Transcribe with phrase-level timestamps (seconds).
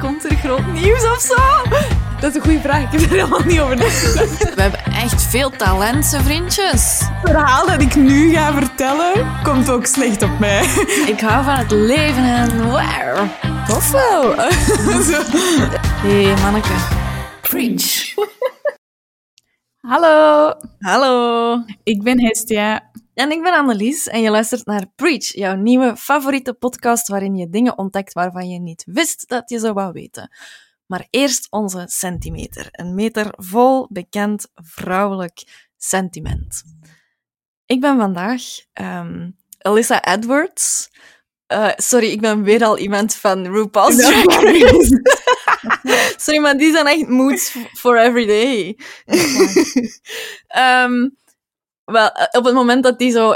[0.00, 1.34] Komt er groot nieuws of zo?
[2.20, 2.82] Dat is een goede vraag.
[2.82, 4.54] Ik heb er helemaal niet over nagedacht.
[4.54, 7.00] We hebben echt veel talenten, vriendjes.
[7.00, 10.64] Het verhaal dat ik nu ga vertellen, komt ook slecht op mij.
[11.06, 13.28] Ik hou van het leven en wow.
[13.76, 14.22] Of wel?
[15.02, 15.22] Zo.
[16.02, 16.74] Hé, hey, manneke.
[17.40, 18.14] Preach.
[19.80, 21.64] Hallo, Hallo.
[21.82, 22.90] ik ben Hestia.
[23.20, 27.48] En ik ben Annelies en je luistert naar Preach, jouw nieuwe favoriete podcast waarin je
[27.48, 30.36] dingen ontdekt waarvan je niet wist dat je zou wou weten.
[30.86, 32.68] Maar eerst onze centimeter.
[32.70, 36.62] Een meter vol bekend vrouwelijk sentiment.
[37.66, 40.90] Ik ben vandaag ehm Alyssa Edwards.
[41.46, 45.00] Eh, sorry, ik ben weer al iemand van RuPaul's Drag Race.
[46.24, 48.78] Sorry, maar die zijn echt moods for every day.
[51.90, 53.34] Wel, eh, op het moment dat die zo...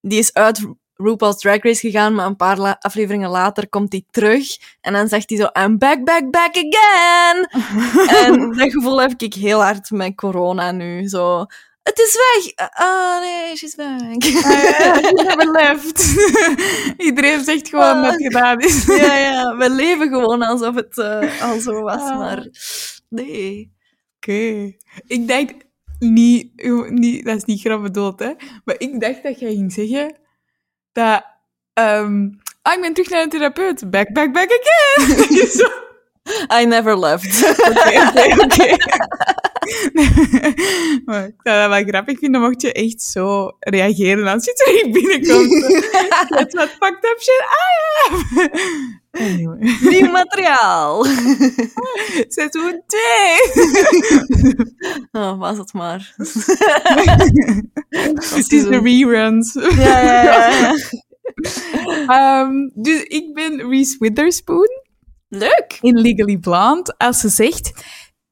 [0.00, 0.60] die is uit
[0.94, 4.46] RuPaul's Drag Race gegaan, maar een paar la- afleveringen later komt hij terug.
[4.80, 7.46] En dan zegt hij zo, I'm back, back, back again!
[8.24, 11.08] en dat gevoel heb ik heel hard met corona nu.
[11.08, 11.38] Zo,
[11.82, 12.16] het is
[12.54, 12.68] weg!
[12.72, 14.22] Ah, nee, she's back.
[15.18, 16.14] We hebben left.
[17.08, 18.84] Iedereen zegt gewoon dat het gedaan is.
[18.86, 22.18] ja, ja, we leven gewoon alsof het eh, al zo was, Ah.
[22.18, 22.46] maar
[23.08, 23.72] nee.
[24.16, 24.72] Oké.
[25.06, 25.50] Ik denk
[25.98, 28.32] niet, niet, dat is niet grap bedoeld, hè.
[28.64, 30.16] Maar ik dacht dat jij ging zeggen
[30.92, 31.24] dat,
[31.72, 32.28] ehm
[32.62, 33.90] ah, ik ben terug naar de therapeut.
[33.90, 35.86] Back, back, back again.
[36.62, 37.48] I never left.
[37.68, 38.76] Oké, oké, oké.
[41.04, 44.90] Maar ik zou dat wel grappig vinden mocht je echt zo reageren als je terug
[44.92, 45.82] binnenkomt.
[46.36, 47.70] That's what fucked up shit I
[48.10, 49.00] am.
[49.18, 49.58] Anyway.
[49.80, 51.04] Nieuw materiaal.
[52.34, 54.66] Seizoen 2.
[55.12, 56.14] Oh, was het maar.
[57.88, 59.52] Het is de reruns.
[59.52, 60.50] Ja, ja, ja.
[60.50, 60.74] ja.
[62.06, 64.68] Ehm, dus ik ben Reese Witherspoon
[65.28, 65.78] Leuk.
[65.80, 66.94] in Legally Blonde.
[66.96, 67.72] Als ze zegt...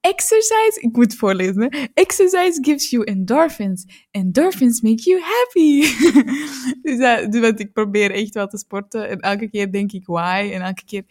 [0.08, 1.62] Exercise, ik moet voorlezen.
[1.62, 1.86] Hè.
[1.94, 3.84] Exercise gives you endorphins.
[4.10, 5.81] Endorphins make you happy.
[6.82, 9.08] dus, dat, dus want ik probeer echt wel te sporten.
[9.08, 10.50] En elke keer denk ik why.
[10.53, 11.04] En elke keer...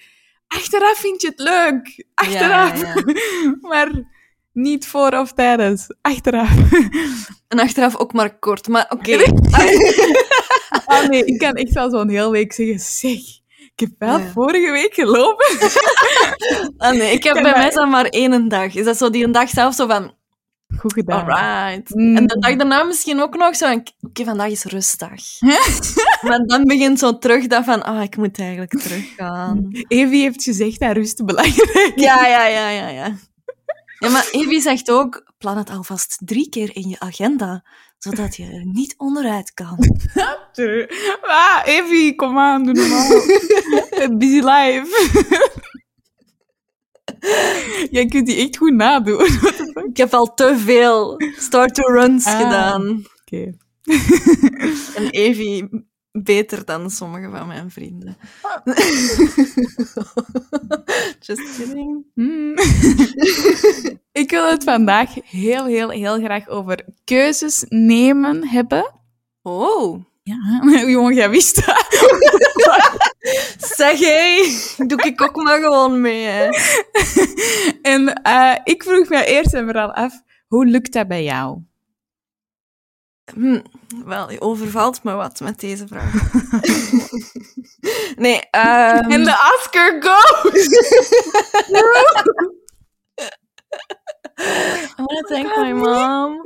[0.47, 2.05] Achteraf vind je het leuk.
[2.13, 2.81] Achteraf.
[2.81, 4.03] Ja, ja, maar
[4.51, 5.87] niet voor of tijdens.
[6.01, 6.53] Achteraf.
[7.47, 9.23] En achteraf ook maar kort, maar oké.
[10.85, 13.19] Ah nee, ik kan echt wel zo'n heel week zeggen, zeg,
[13.75, 14.31] ik heb wel Ja.
[14.31, 15.45] vorige week gelopen.
[16.77, 17.69] Ah nee, ik heb bij mij.
[17.69, 18.75] dan maar één dag.
[18.75, 20.13] Is dat zo die een dag zelf zo van,
[20.77, 21.29] Goed gedaan.
[21.29, 21.95] alright.
[21.95, 22.15] Mm.
[22.15, 25.21] En de dag daarna misschien ook nog zo van, oké, vandaag is rustdag.
[26.27, 29.67] maar dan begint zo terug dat van, ah, ik moet eigenlijk teruggaan.
[29.87, 32.03] Evie heeft gezegd dat rust belangrijk is.
[32.03, 33.15] Ja, ja, ja, ja, ja.
[33.99, 37.63] Ja, maar Evie zegt ook, plan het alvast drie keer in je agenda,
[37.97, 39.77] zodat je er niet onderuit kan.
[41.21, 43.09] Ah, Evie, kom aan, doe normaal.
[44.17, 44.87] Busy life.
[47.91, 49.25] Jij kunt die echt goed nadoen.
[49.91, 52.37] Ik heb al te veel start-to-runs Ah.
[52.41, 53.03] gedaan.
[53.21, 53.53] Oké.
[54.95, 55.87] En Evie
[56.23, 58.17] beter dan sommige van mijn vrienden.
[61.19, 62.05] Just kidding.
[62.13, 62.53] Hmm.
[64.21, 68.93] Ik wil het vandaag heel, heel, heel graag over keuzes nemen hebben.
[69.41, 70.03] Oh.
[70.23, 71.85] Ja, jongen, jij wist dat.
[73.57, 74.41] Zeg hé,
[74.87, 76.25] doe ik ook maar gewoon mee.
[76.25, 76.49] Hè.
[77.81, 81.59] En eh, ik vroeg mij eerst en vooral af, hoe lukt dat bij jou?
[83.33, 83.59] Hm,
[84.05, 86.13] wel, je overvalt me wat met deze vraag.
[88.25, 90.67] nee, ehm En de Oscar goes!
[94.97, 96.41] I wanna thank my mom.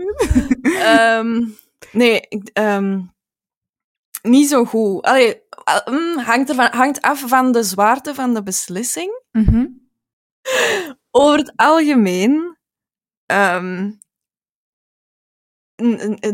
[0.62, 1.46] Ehm,
[1.92, 2.20] nee,
[2.54, 3.02] ehm,
[4.22, 5.02] niet zo goed.
[5.02, 9.22] Allee, ah, mm, hangt, ervan, hangt af van de zwaarte van de beslissing.
[9.32, 9.66] Mhm.
[11.12, 12.58] Over het algemeen
[13.26, 13.92] ehm,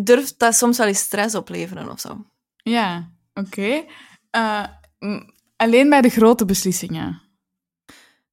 [0.04, 2.26] durft dat soms wel eens stress opleveren of zo.
[2.56, 3.86] Ja, oké.
[4.30, 4.64] Eh,
[5.56, 7.22] alleen bij de grote beslissingen.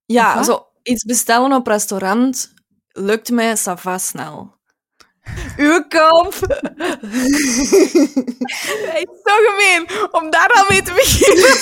[0.07, 2.55] Ja, zo iets bestellen op restaurant
[2.89, 4.61] lukt mij sava snel.
[5.57, 6.35] Uw kop!
[6.35, 7.03] Het
[9.05, 11.55] is zo gemeen om daar al mee te beginnen.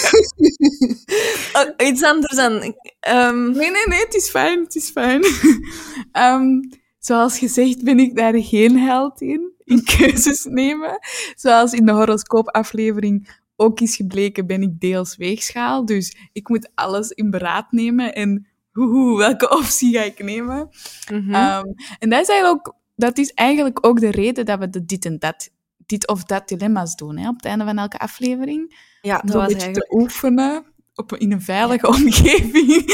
[1.52, 2.75] Oh, iets anders dan...
[3.00, 5.25] ehm, Nee, nee, nee, het is fijn, het is fijn.
[6.12, 6.60] Ehm,
[7.00, 10.99] zoals gezegd ben ik daar geen held in, in keuzes nemen.
[11.35, 15.85] Zoals in de horoscoopaflevering ook is gebleken, ben ik deels weegschaal.
[15.85, 20.69] Dus ik moet alles in beraad nemen en hoehoe, welke optie ga ik nemen?
[21.12, 21.35] mhm.
[21.35, 21.67] Ehm,
[21.99, 25.05] en dat is, eigenlijk ook, dat is eigenlijk ook de reden dat we de dit
[25.05, 25.50] en dat,
[25.87, 28.76] dit of dat dilemma's doen, hè, op het einde van elke aflevering.
[29.02, 29.91] ja, Om dat een was eigenlijk...
[29.91, 30.64] te oefenen
[31.02, 32.85] op, in een veilige omgeving.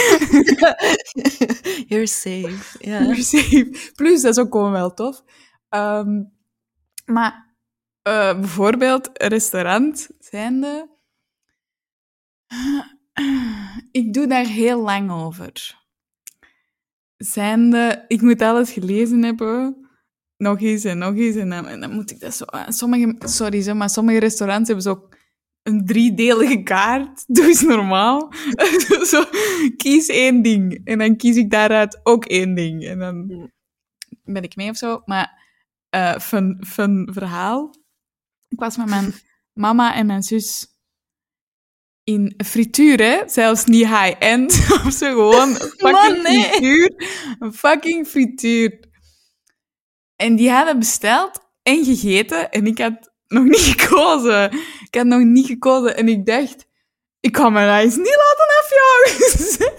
[1.91, 2.77] You're safe.
[2.79, 3.03] Ja.
[3.03, 3.91] You're safe.
[3.95, 5.23] Plus, dat is ook gewoon wel tof.
[5.69, 6.23] Ehm,
[7.05, 7.55] maar
[8.03, 10.89] eh, bijvoorbeeld restaurant zijnde...
[13.91, 15.83] Ik doe daar heel lang over.
[17.17, 19.89] Zijnde, ik moet alles gelezen hebben
[20.37, 21.37] nog eens en nog eens.
[21.37, 22.45] En dan, en dan moet ik dat zo...
[22.45, 25.16] ah, Sommige, sorry, maar sommige restaurants hebben zo ook
[25.67, 27.25] een driedelige kaart.
[27.35, 28.33] Doe eens normaal.
[29.11, 29.25] zo,
[29.77, 30.81] kies één ding.
[30.85, 32.85] En dan kies ik daaruit ook één ding.
[32.85, 33.51] En dan
[34.25, 35.03] ben ik mee of zo.
[35.05, 35.45] Maar
[35.89, 37.75] eh fun, fun verhaal.
[38.49, 39.15] Ik was met mijn
[39.65, 40.75] mama en mijn zus
[42.05, 43.29] in frituur, hè?
[43.29, 44.53] Zelfs niet high-end
[44.87, 46.43] of zo, gewoon een fucking Man, nee.
[46.43, 46.93] frituur.
[47.39, 48.85] Een fucking frituur.
[50.17, 54.53] En die hadden besteld en gegeten en ik had nog niet gekozen.
[54.85, 56.67] Ik had nog niet gekozen en ik dacht,
[57.21, 59.75] ik kan dat eens niet laten afjagen.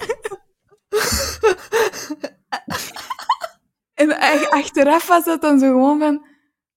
[3.94, 6.26] en ach- achteraf was dat dan zo gewoon van,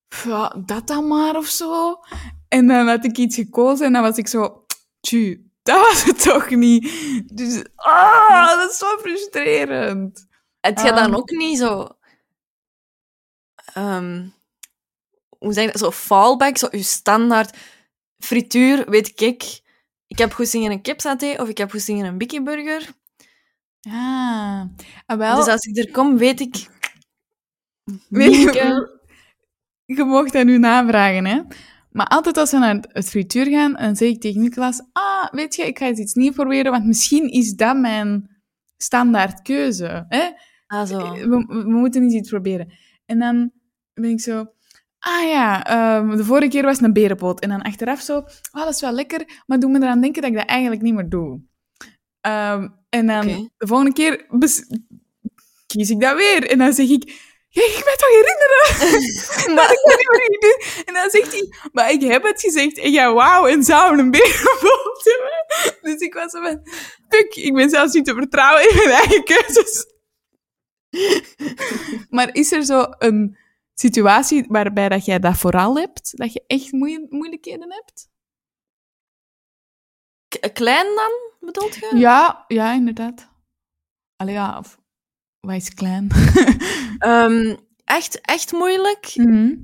[0.07, 1.99] "Pff, ja, dat dan maar of zo.
[2.47, 4.65] En dan had ik iets gekozen en dan was ik zo,
[4.99, 6.83] tju, dat was het toch niet.
[7.37, 10.27] Dus, ah, dat is zo frustrerend.
[10.59, 11.15] Heb je dan Ehm.
[11.15, 11.87] ook niet zo...
[13.73, 14.27] ehm,
[15.43, 15.81] hoe zeg je dat?
[15.81, 17.57] Zo fallback, zo je standaard
[18.17, 19.61] frituur, weet ik.
[20.07, 22.89] Ik heb goed in een kipsaté of ik heb goed in een Bikkie burger.
[23.89, 24.63] Ah,
[25.05, 25.35] ah, wel.
[25.35, 26.67] Dus als ik er kom, weet ik...
[28.09, 28.99] Weet Mieke.
[29.85, 31.41] je mocht dat nu navragen, hè.
[31.91, 35.55] Maar altijd als we naar het frituur gaan, dan zeg ik tegen Nicolas, ah, weet
[35.55, 38.39] je, ik ga eens iets nieuws proberen, want misschien is dat mijn
[38.77, 40.05] standaard keuze.
[40.07, 40.29] Hè?
[40.67, 41.13] Ah, zo.
[41.13, 42.73] We, we- we moeten eens iets proberen.
[43.05, 43.51] En dan
[43.93, 44.45] ben ik zo,
[45.01, 47.39] ah ja, ehm, de vorige keer was het een berenpoot.
[47.39, 50.31] En dan achteraf zo, oh, dat is wel lekker, maar doe me eraan denken dat
[50.31, 51.41] ik dat eigenlijk niet meer doe.
[52.21, 53.25] Ehm, en dan
[53.57, 54.25] de volgende keer
[55.67, 56.49] kies ik dat weer.
[56.49, 57.03] En dan zeg ik,
[57.47, 58.65] ja, ik ben toch herinneren?
[59.55, 60.83] maar ik weet niet ik doe.
[60.85, 62.77] En dan zegt hij, maar ik heb het gezegd.
[62.77, 65.79] En ja, wauw, en zou een berenpoot hebben.
[65.81, 66.67] Dus ik was zo van,
[67.09, 69.85] fuck, ik ben zelfs niet te vertrouwen in mijn eigen keuzes.
[72.09, 73.37] maar is er zo een
[73.81, 76.17] situatie waarbij dat jij dat vooral hebt?
[76.17, 78.09] Dat je echt moeie- moeilijkheden hebt?
[80.27, 81.91] K- Klein dan, bedoelt je?
[81.95, 83.29] Ja, ja, inderdaad.
[84.15, 84.79] Allee, ja, of...
[85.39, 86.07] Wat is klein?
[86.99, 89.15] Ehm, echt, echt moeilijk.
[89.15, 89.55] Mhm.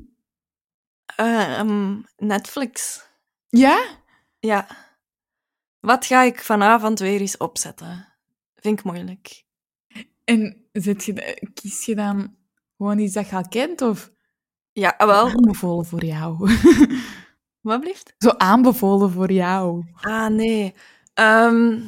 [1.16, 3.04] Ehm, Netflix.
[3.48, 4.00] Ja?
[4.40, 4.68] Ja.
[5.80, 8.14] Wat ga ik vanavond weer eens opzetten?
[8.56, 9.46] Vind ik moeilijk.
[10.24, 11.14] En zet je,
[11.54, 12.36] kies je dan
[12.78, 14.12] gewoon iets dat je al kent, of
[14.72, 15.28] Ja, ah, wel.
[15.30, 16.52] aanbevolen voor jou?
[17.62, 18.14] Wat blieft?
[18.18, 19.84] Zo aanbevolen voor jou.
[20.02, 20.74] Ah, nee.
[21.14, 21.80] Ehm,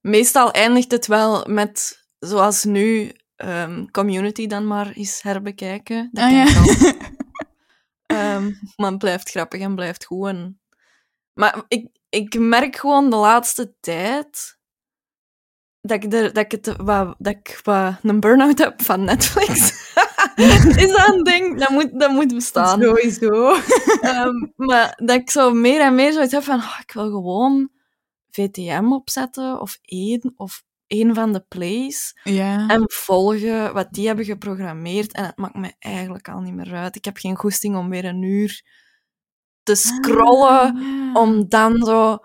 [0.00, 6.08] meestal eindigt het wel met, zoals nu, ehm, Community dan maar eens herbekijken.
[6.12, 6.46] Dat Ah, ja.
[8.06, 10.28] Ehm, maar het blijft grappig en blijft goed.
[10.28, 10.60] En...
[11.34, 14.58] Maar ik, ik merk gewoon de laatste tijd
[15.82, 19.58] dat ik, er, dat ik, het, wat, dat ik wat een burn-out heb van Netflix.
[20.84, 21.58] Is dat een ding?
[21.58, 22.82] Dat moet, dat moet bestaan.
[22.82, 23.54] Sowieso.
[24.00, 27.70] Ehm, maar dat ik zo meer en meer zoiets heb van, ah, ik wil gewoon
[28.30, 32.68] VTM opzetten of één of één van de plays Ja.
[32.68, 35.12] en volgen wat die hebben geprogrammeerd.
[35.12, 36.96] En het maakt me eigenlijk al niet meer uit.
[36.96, 38.62] Ik heb geen goesting om weer een uur
[39.62, 41.12] te scrollen Ah, ja.
[41.12, 42.18] om dan zo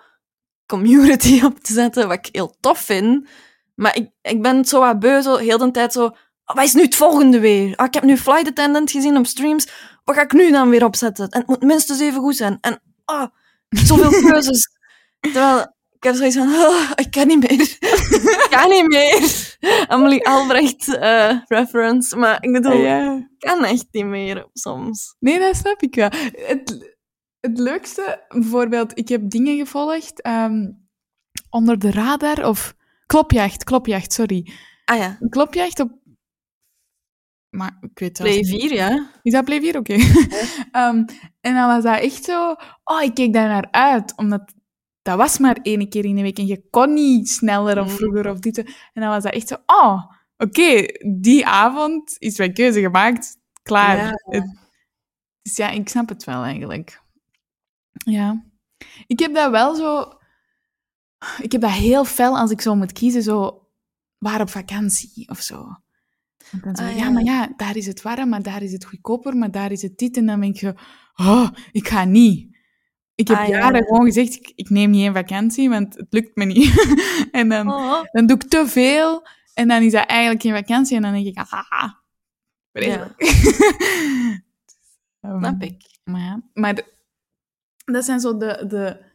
[0.65, 3.27] community op te zetten, wat ik heel tof vind.
[3.75, 6.05] Maar ik, ik ben zo wat beu, zo heel de tijd zo...
[6.43, 7.75] "Ah, wat is nu het volgende weer?
[7.75, 9.67] Ah, ik heb nu Flight Attendant gezien op streams.
[10.03, 11.29] Wat ga ik nu dan weer opzetten?
[11.29, 12.57] En het moet minstens even goed zijn.
[12.61, 13.27] En ah,
[13.69, 14.69] zoveel keuzes.
[15.19, 15.59] Terwijl
[15.91, 16.47] ik heb zoiets van...
[16.47, 17.61] "Ah, ik kan niet meer.
[18.43, 19.55] ik kan niet meer.
[19.87, 22.17] Amelie Albrecht eh, reference.
[22.17, 23.13] Maar ik bedoel, ja.
[23.15, 25.15] ik kan echt niet meer soms.
[25.19, 26.09] Nee, dat snap ik wel.
[26.31, 26.94] Het,
[27.47, 30.71] het leukste, bijvoorbeeld, ik heb dingen gevolgd ehm,
[31.49, 32.75] onder de radar of
[33.05, 34.51] klopjacht, klopjacht, sorry.
[34.85, 35.91] Ah ja, Klopjacht op.
[37.49, 38.61] Maar ik weet zelfs Play niet.
[38.61, 39.09] 4, ja.
[39.23, 39.77] Is dat Play 4?
[39.77, 39.93] Oké.
[40.71, 41.03] Ehm,
[41.41, 42.55] en dan was dat echt zo...
[42.83, 44.53] Oh, ik keek daar naar uit, omdat
[45.01, 47.95] dat was maar één keer in de week en je kon niet sneller of Mm.
[47.95, 48.57] vroeger of dit.
[48.57, 49.55] En dan was dat echt zo...
[49.65, 50.85] Oh, oké,
[51.21, 53.37] die avond is mijn keuze gemaakt.
[53.63, 53.97] Klaar.
[53.97, 54.11] Ja.
[54.39, 54.57] Het-
[55.41, 57.01] dus ja, ik snap het wel eigenlijk.
[58.05, 58.43] Ja.
[59.07, 60.13] Ik heb dat wel zo...
[61.41, 63.67] Ik heb dat heel fel als ik zo moet kiezen, zo...
[64.17, 65.67] Waar op vakantie of zo.
[66.61, 66.97] Dan zo, Ah, ja.
[66.97, 67.09] ja.
[67.09, 69.97] maar ja, daar is het warm, maar daar is het goedkoper, maar daar is het
[69.97, 70.17] dit.
[70.17, 70.75] En dan denk je,
[71.15, 72.57] oh, ik ga niet.
[73.15, 73.57] Ik heb Ah, ja.
[73.57, 76.97] jaren gewoon gezegd, ik, ik neem geen vakantie, want het lukt me niet.
[77.31, 78.03] en dan, Oh.
[78.11, 81.25] dan doe ik te veel en dan is dat eigenlijk geen vakantie en dan denk
[81.25, 81.91] ik, ah,
[82.73, 83.13] vreselijk.
[85.21, 85.99] Ehm, Snap ik.
[86.03, 86.81] Maar, ja, maar
[87.85, 89.13] dat zijn zo de, de...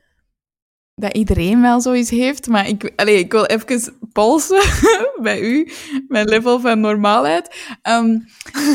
[0.95, 4.62] Dat iedereen wel zoiets heeft, maar ik, allee, ik wil even polsen
[5.23, 5.71] bij u,
[6.09, 7.77] mijn level van normaalheid.
[7.83, 8.19] Ehm,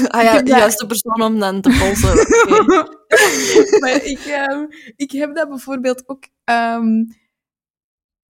[0.08, 2.14] Ah ja, de dat- juiste persoon om dan te polsen.
[3.82, 6.24] Maar ik, ehm, ik heb dat bijvoorbeeld ook...
[6.44, 7.04] ehm,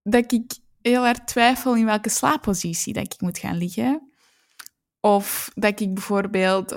[0.04, 4.12] dat ik heel erg twijfel in welke slaappositie dat ik moet gaan liggen.
[5.00, 6.72] Of dat ik bijvoorbeeld...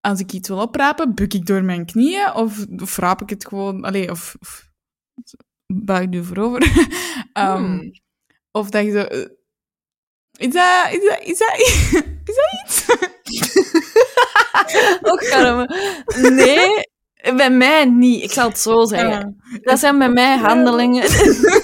[0.00, 3.46] als ik iets wil oprapen, buk ik door mijn knieën of, of raap ik het
[3.46, 3.84] gewoon...
[3.84, 4.68] Allee, of, of
[5.66, 6.62] buig ik er voorover.
[7.32, 7.90] Hmm.
[8.50, 8.98] Of dat je zo...
[8.98, 9.18] eh,
[10.36, 10.92] is dat...
[10.92, 11.22] Is dat...
[11.22, 11.54] Is dat,
[12.28, 12.86] is dat iets?
[15.02, 15.66] Och, arme.
[16.30, 16.87] Nee,
[17.22, 18.22] bij mij niet.
[18.22, 19.42] Ik zal het zo zeggen.
[19.62, 21.10] Dat zijn bij mij handelingen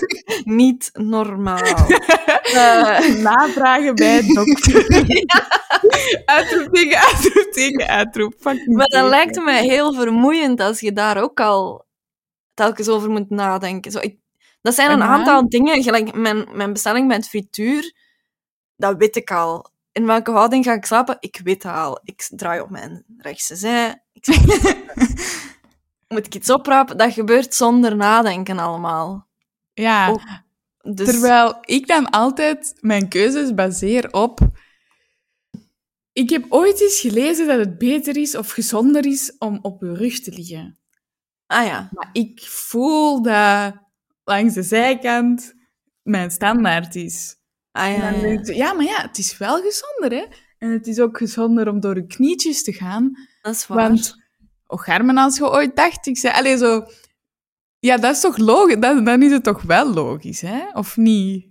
[0.45, 1.87] niet normaal.
[2.45, 4.87] Eh, Navragen bij dokter.
[6.25, 8.35] Uitroepteken, uitroepteken, uitroep.
[8.39, 11.85] Fucking maar dat lijkt me heel vermoeiend als je daar ook al
[12.55, 13.91] telkens over moet nadenken.
[13.91, 14.17] Zo, ik,
[14.63, 17.93] dat zijn een aantal dingen, gelijk mijn, mijn bestelling bij het frituur,
[18.77, 19.71] dat weet ik al.
[19.95, 21.17] In welke houding ga ik slapen?
[21.21, 22.01] Ik weet het al.
[22.03, 24.03] Ik draai op mijn rechtse zij.
[24.13, 24.27] Ik
[26.09, 26.97] moet ik iets oprapen?
[26.97, 29.29] Dat gebeurt zonder nadenken allemaal.
[29.75, 30.21] Ja, Ook.
[30.81, 34.41] Dus, terwijl ik dan altijd mijn keuzes baseer op...
[36.13, 39.95] Ik heb ooit eens gelezen dat het beter is of gezonder is om op je
[39.95, 40.79] rug te liggen.
[41.47, 41.89] Ah ja.
[41.93, 43.75] Maar ik voel dat
[44.25, 45.55] langs de zijkant
[46.03, 47.37] mijn standaard is.
[47.75, 48.21] Ah En ja, dan ja.
[48.21, 50.27] denk ik, ja, maar ja, het is wel gezonder, hè?
[50.59, 53.13] En het is ook gezonder om door je knietjes te gaan.
[53.43, 53.79] Dat is waar.
[53.79, 54.17] Want,
[54.67, 56.85] oh Germen, als je ooit dacht, ik zei, allez, zo...
[57.79, 58.77] Ja, dat is toch logisch?
[58.79, 60.69] Dan, dan is het toch wel logisch, hè?
[60.73, 61.47] Of niet?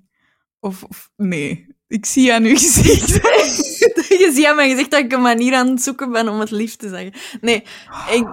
[0.59, 1.67] Of, of nee.
[1.87, 3.09] Ik zie aan uw gezicht.
[4.23, 6.51] je ziet aan mijn gezicht dat ik een manier aan het zoeken ben om het
[6.51, 7.13] lief te zeggen.
[7.41, 7.63] Nee,
[8.09, 8.27] ik,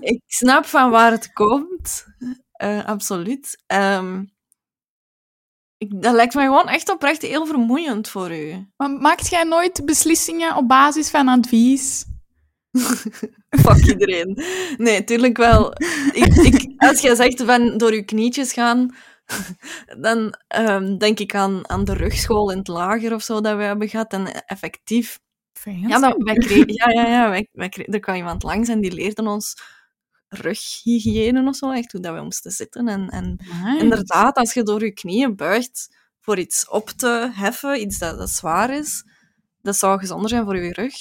[0.00, 2.04] ik snap van waar het komt.
[2.52, 3.62] Eh, absoluut.
[3.66, 4.33] Ik,
[5.88, 8.66] dat lijkt mij gewoon echt oprecht heel vermoeiend voor u.
[8.76, 12.04] Maar maakt jij nooit beslissingen op basis van advies?
[13.64, 14.42] Fuck iedereen.
[14.76, 15.72] Nee, tuurlijk wel.
[16.12, 18.94] Ik, ik, als jij zegt van door je knietjes gaan,
[20.00, 23.62] dan ehm, denk ik aan, aan de rugschool in het lager of zo dat we
[23.62, 24.12] hebben gehad.
[24.12, 25.18] En effectief
[25.52, 25.86] Fancy.
[25.86, 28.80] Ja, dat, wij kregen, ja, ja, ja wij, wij kregen, er kwam iemand langs en
[28.80, 29.56] die leerde ons
[30.34, 32.88] rughygiëne of zo, echt hoe dat we moesten zitten.
[32.88, 33.78] En, en Nice.
[33.78, 38.30] inderdaad, als je door je knieën buigt voor iets op te heffen, iets dat, dat
[38.30, 39.04] zwaar is,
[39.62, 40.94] dat zou gezonder zijn voor je rug.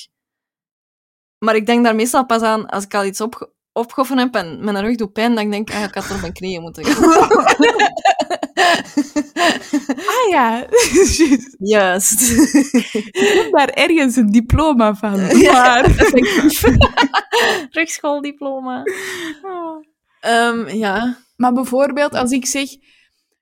[1.37, 4.63] Maar ik denk daar meestal pas aan als ik al iets opge opgeoffen heb en
[4.63, 7.27] mijn rug doet pijn, dan denk ik, ah, ik had door mijn knieën moeten gaan.
[10.05, 10.57] Ah ja,
[10.93, 11.55] Juist.
[11.59, 12.21] Juist.
[12.91, 15.19] ik heb daar ergens een diploma van.
[15.37, 15.51] Ja.
[15.51, 15.85] Maar...
[17.77, 18.83] Rugschoolddiploma.
[20.19, 21.17] Ehm, ja.
[21.35, 22.69] maar bijvoorbeeld, als ik zeg,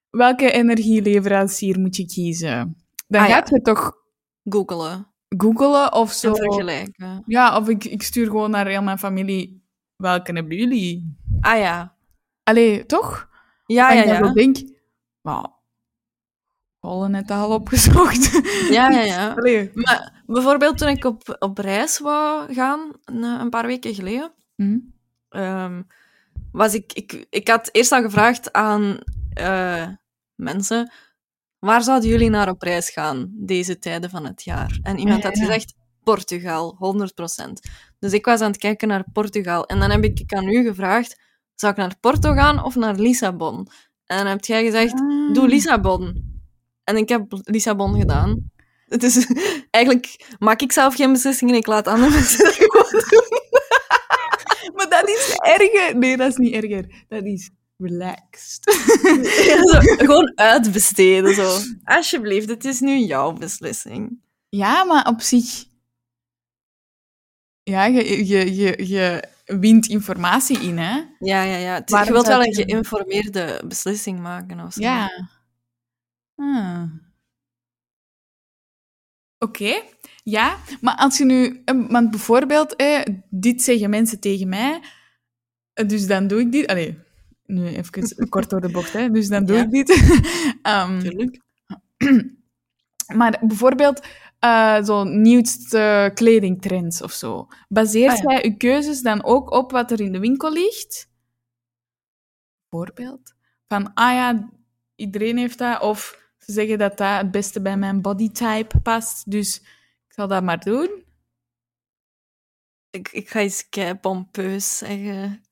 [0.09, 2.75] welke energieleverancier moet je kiezen?
[3.07, 3.33] Dan Ah, ja.
[3.33, 3.93] gaat je toch
[4.43, 5.07] Googelen.
[5.37, 6.27] googelen of zo.
[6.29, 7.23] En vergelijken.
[7.25, 9.63] Ja, of ik, ik stuur gewoon naar heel mijn familie,
[9.95, 11.17] welke hebben jullie?
[11.39, 11.95] Ah ja.
[12.43, 13.29] Allee, toch?
[13.65, 14.25] Ja, En ja, ik ja.
[14.25, 14.57] zo denk,
[15.21, 15.47] nou,
[16.79, 18.31] Hollen net al opgezocht.
[18.69, 19.33] Ja, ja, ja.
[19.37, 19.71] Allee.
[19.73, 24.79] Maar bijvoorbeeld toen ik op, op reis wou gaan, een, een paar weken geleden, Hm?
[25.29, 25.81] ehm,
[26.51, 27.25] was ik, ik...
[27.29, 28.99] Ik had eerst al gevraagd aan
[29.33, 29.87] eh,
[30.35, 30.91] mensen,
[31.59, 34.79] waar zouden jullie naar op reis gaan deze tijden van het jaar?
[34.81, 35.73] En iemand Ja, had gezegd,
[36.03, 37.51] Portugal, 100%.
[37.99, 39.65] Dus ik was aan het kijken naar Portugal.
[39.65, 41.21] En dan heb ik aan u gevraagd,
[41.55, 43.67] zou ik naar Porto gaan of naar Lissabon?
[44.11, 45.33] En dan heb jij gezegd, Ah.
[45.33, 46.29] doe Lissabon.
[46.83, 48.51] En ik heb Lissabon gedaan.
[48.87, 49.27] Het is,
[49.69, 53.39] eigenlijk maak ik zelf geen beslissingen, ik laat andere mensen dat gewoon doen.
[54.75, 55.97] Maar dat is erger.
[55.97, 57.05] Nee, dat is niet erger.
[57.07, 58.73] Dat is relaxed.
[59.45, 61.57] Zo, gewoon uitbesteden, zo.
[61.83, 64.19] Alsjeblieft, het is nu jouw beslissing.
[64.49, 65.65] Ja, maar op zich...
[67.63, 69.23] Ja, je, je, je, je
[69.60, 71.01] wint informatie in, hè?
[71.20, 71.81] Ja, ja, ja.
[71.86, 74.81] Waarom je wilt wel een geïnformeerde beslissing maken of zo.
[74.81, 75.29] Ja.
[76.36, 76.84] Ah.
[79.38, 79.81] Oké,
[80.24, 80.58] ja.
[80.81, 81.62] Maar als je nu...
[81.65, 84.81] eh, Want bijvoorbeeld, eh, dit zeggen mensen tegen mij,
[85.74, 86.67] eh, dus dan doe ik dit.
[86.67, 87.00] Allee,
[87.46, 89.10] nu even kort door de bocht, hè.
[89.10, 89.63] Dus dan doe Ja.
[89.63, 89.88] ik dit.
[91.01, 91.39] Tuurlijk.
[93.17, 94.01] maar bijvoorbeeld
[94.41, 97.48] eh zo nieuwste kledingtrends of zo.
[97.69, 98.31] Baseert Ah, ja.
[98.31, 101.10] jij je keuzes dan ook op wat er in de winkel ligt?
[102.69, 103.33] voorbeeld.
[103.67, 104.50] Van, ah ja,
[104.95, 105.81] iedereen heeft dat.
[105.81, 109.31] Of ze zeggen dat dat het beste bij mijn bodytype past.
[109.31, 109.57] Dus
[110.07, 111.03] ik zal dat maar doen.
[112.89, 115.43] Ik, ik ga eens kei pompeus zeggen.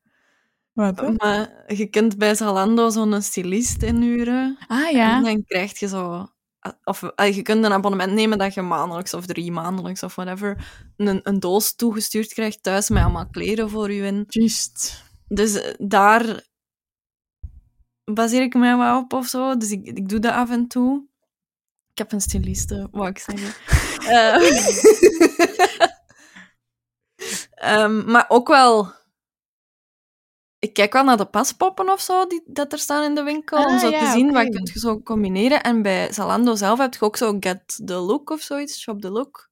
[0.74, 1.17] Wat?
[1.17, 4.58] Maar je kunt bij Zalando zo'n stylist inhuren.
[4.67, 5.22] Ah En ja.
[5.22, 6.27] dan krijg je zo...
[6.83, 10.67] Of eh, je kunt een abonnement nemen dat je maandelijks of drie maandelijks of whatever
[10.97, 14.23] een, een doos toegestuurd krijgt thuis met allemaal kleren voor je in.
[14.27, 15.03] Juist.
[15.27, 16.47] Dus eh, daar
[18.03, 19.57] baseer ik mij wel op of zo.
[19.57, 21.07] Dus ik, ik doe dat af en toe.
[21.91, 23.53] Ik heb een styliste, wou ik zeggen.
[23.99, 24.35] Eh,
[27.73, 28.93] ehm, maar ook wel...
[30.59, 33.57] Ik kijk wel naar de paspoppen of zo die dat er staan in de winkel.
[33.57, 35.63] om Ah, zo ja, te zien wat kun je zo combineren.
[35.63, 38.79] En bij Zalando zelf heb je ook zo Get the Look of zoiets.
[38.81, 39.49] Shop the Look.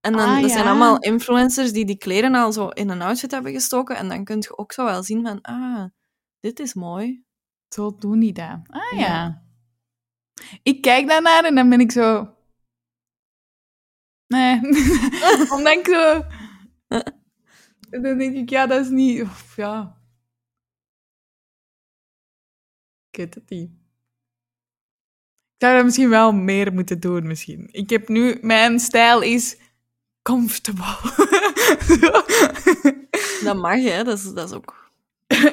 [0.00, 3.30] En dan Ah, dat zijn allemaal influencers die die kleren al zo in een outfit
[3.30, 3.96] hebben gestoken.
[3.96, 5.40] En dan kun je ook zo wel zien van...
[5.40, 5.84] Ah,
[6.40, 7.24] dit is mooi.
[7.68, 8.60] Zo doen die dat.
[8.66, 8.98] Ah ja.
[8.98, 9.42] Ja.
[10.62, 12.34] Ik kijk daarnaar en dan ben ik zo...
[14.26, 14.60] Nee.
[15.54, 16.22] Omdat ik zo...
[17.94, 19.22] En dan denk ik, ja, dat is niet...
[19.22, 19.96] Of, ja.
[23.10, 23.70] Ik weet het niet.
[25.54, 27.68] Ik zou dat misschien wel meer moeten doen, misschien.
[27.70, 28.38] Ik heb nu...
[28.40, 29.56] Mijn stijl is...
[30.22, 30.84] Comfortable.
[33.44, 34.04] Dat mag, hè.
[34.04, 34.90] Dat is, dat is ook...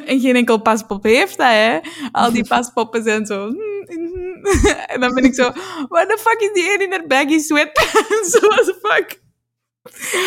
[0.05, 1.79] En geen enkel paspop heeft dat, hè.
[2.11, 3.47] Al die paspoppen zijn zo...
[4.93, 5.51] En dan ben ik zo...
[5.87, 8.39] What the fuck is die een in haar baggy sweatpants?
[8.39, 9.21] What the fuck?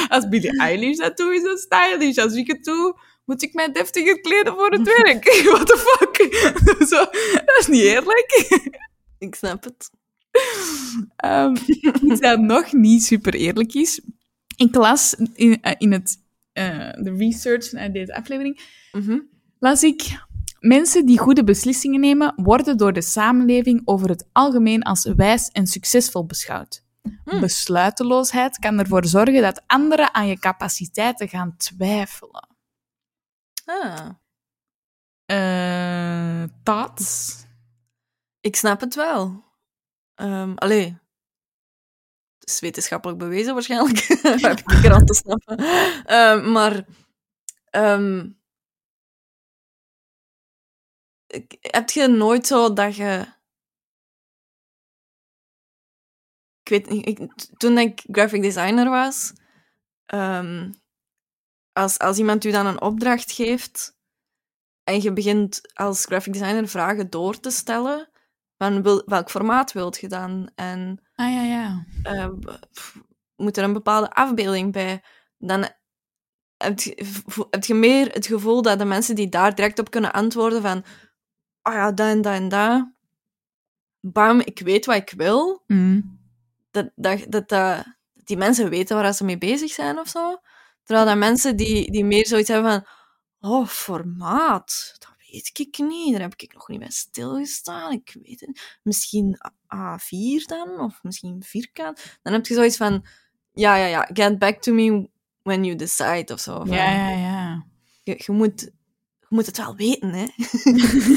[0.09, 2.17] Als Billie Eilish dat doet, is dat stylish.
[2.19, 5.25] Als ik het doe, moet ik mij deftiger kleden voor het werk.
[5.53, 6.17] What the fuck?
[6.89, 6.97] Zo,
[7.45, 8.49] dat is niet eerlijk.
[9.19, 9.91] Ik snap het.
[11.17, 11.57] Ehm,
[12.03, 14.01] iets dat nog niet super eerlijk is.
[14.57, 16.17] Ik las in, eh, in het,
[16.53, 18.61] eh, de research naar deze aflevering,
[18.93, 19.19] Mhm.
[19.59, 20.23] las ik...
[20.61, 25.67] Mensen die goede beslissingen nemen, worden door de samenleving over het algemeen als wijs en
[25.67, 26.84] succesvol beschouwd.
[27.25, 27.41] Hmm.
[27.41, 32.49] Besluiteloosheid kan ervoor zorgen dat anderen aan je capaciteiten gaan twijfelen.
[33.65, 34.09] Ah,
[35.27, 37.37] Eh thoughts?
[38.41, 39.45] ik snap het wel.
[40.15, 40.99] Ehm allee.
[42.39, 43.99] Het is wetenschappelijk bewezen waarschijnlijk.
[44.43, 45.57] Heb ik er aan te snappen.
[46.07, 46.87] Ehm, maar...
[47.71, 48.31] ehm,
[51.61, 53.34] heb je nooit zo dat je...
[56.65, 57.09] Ik weet niet...
[57.09, 57.19] Ik,
[57.57, 59.33] toen ik graphic designer was...
[60.07, 60.71] ehm,
[61.73, 63.99] als, als iemand u dan een opdracht geeft
[64.85, 68.09] en je begint als graphic designer vragen door te stellen
[68.59, 71.85] van wil, welk formaat wilt je dan en Ah ja, ja.
[72.03, 72.29] eh,
[72.73, 73.01] pff,
[73.37, 75.03] moet er een bepaalde afbeelding bij,
[75.39, 75.69] dan
[76.57, 77.05] heb je,
[77.51, 80.85] heb je meer het gevoel dat de mensen die daar direct op kunnen antwoorden van
[81.63, 82.93] oh ja, dat en dat en dat,
[84.01, 86.14] bam, ik weet wat ik wil, Mm.
[86.75, 87.85] Dat, dat, dat, dat
[88.15, 90.41] die mensen weten waar ze mee bezig zijn of zo.
[90.83, 92.85] Terwijl dat mensen die, die meer zoiets hebben
[93.41, 98.17] van oh, formaat, dat weet ik niet, daar heb ik nog niet bij stilgestaan, ik
[98.23, 99.39] weet het Misschien
[99.73, 102.19] A- A4 dan, of misschien vierkant.
[102.23, 103.07] Dan heb je zoiets van,
[103.53, 105.09] ja, ja, ja, get back to me
[105.43, 106.63] when you decide, of zo.
[106.67, 107.65] Ja, ja, ja.
[108.03, 108.61] Je, je, moet,
[109.21, 110.27] je moet het wel weten, hè.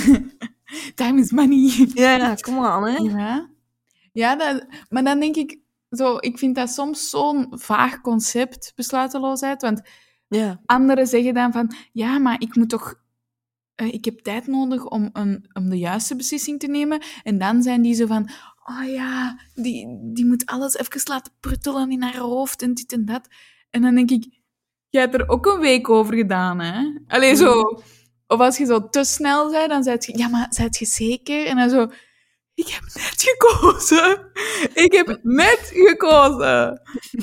[0.96, 1.88] Time is money.
[1.94, 2.98] Ja, ja, kom aan, hè.
[2.98, 3.50] Ja,
[4.18, 9.62] ja dat, maar dan denk ik, zo, ik vind dat soms zo'n vaag concept, besluiteloosheid.
[9.62, 9.82] Want
[10.28, 10.62] Ja.
[10.66, 12.96] anderen zeggen dan van, ja, maar ik moet toch...
[13.76, 17.02] eh, ik heb tijd nodig om, een, om de juiste beslissing te nemen.
[17.24, 18.30] En dan zijn die zo van,
[18.66, 23.06] oh ja, die, die moet alles even laten pruttelen in haar hoofd en dit en
[23.06, 23.28] dat.
[23.70, 24.26] En dan denk ik,
[24.90, 27.00] jij hebt er ook een week over gedaan, hè?
[27.08, 27.62] Allee, zo...
[28.30, 31.46] Of als je zo te snel bent, dan zeg je, ja, maar zijt je zeker?
[31.46, 31.88] En dan zo,
[32.58, 34.32] ik heb net gekozen.
[34.74, 36.82] Ik heb net gekozen.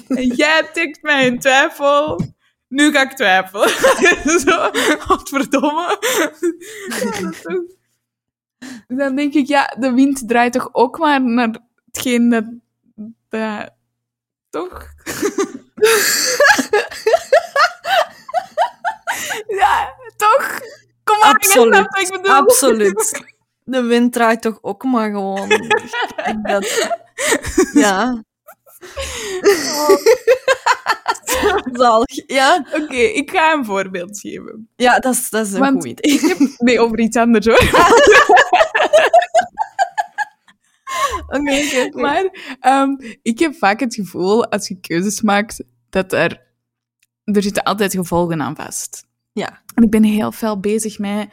[0.09, 2.21] En jij tikt mij in twijfel.
[2.69, 3.69] Nu ga ik twijfelen.
[4.47, 5.99] zo, godverdomme.
[6.89, 7.63] Ja, dat is toch-
[8.87, 12.45] Dan denk ik, ja, de wind draait toch ook maar naar hetgeen dat...
[13.29, 13.71] dat
[14.51, 14.87] toch?
[19.61, 20.59] ja, toch?
[21.05, 21.77] Kom maar, Absoluut.
[21.77, 22.35] wat ik bedoel.
[22.35, 23.34] Absoluut.
[23.65, 25.49] De wind draait toch ook maar gewoon.
[26.43, 26.89] Dat...
[27.73, 28.25] Ja.
[31.73, 32.23] Zalig.
[32.27, 34.69] Ja, Oké, ik ga een voorbeeld geven.
[34.77, 36.13] ja dat, is, dat is een Want goed idee.
[36.15, 36.39] ik heb...
[36.59, 37.59] Nee, over iets anders hoor.
[41.29, 41.91] Oké.
[42.01, 42.91] Maar ehm,
[43.23, 46.43] ik heb vaak het gevoel, als je keuzes maakt, dat er...
[47.25, 49.07] Er zitten altijd gevolgen aan vast.
[49.33, 49.63] Ja.
[49.75, 51.29] En ik ben heel fel bezig met...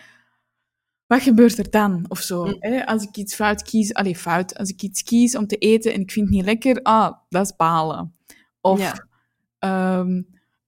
[1.12, 2.06] wat gebeurt er dan?
[2.08, 2.46] Of zo.
[2.46, 2.56] Mm.
[2.60, 2.86] Hè?
[2.86, 4.58] Als ik iets fout kies, allee, fout.
[4.58, 7.46] Als ik iets kies om te eten en ik vind het niet lekker, ah, dat
[7.46, 8.14] is balen.
[8.62, 9.06] Of, Ja.
[9.60, 10.22] ehm,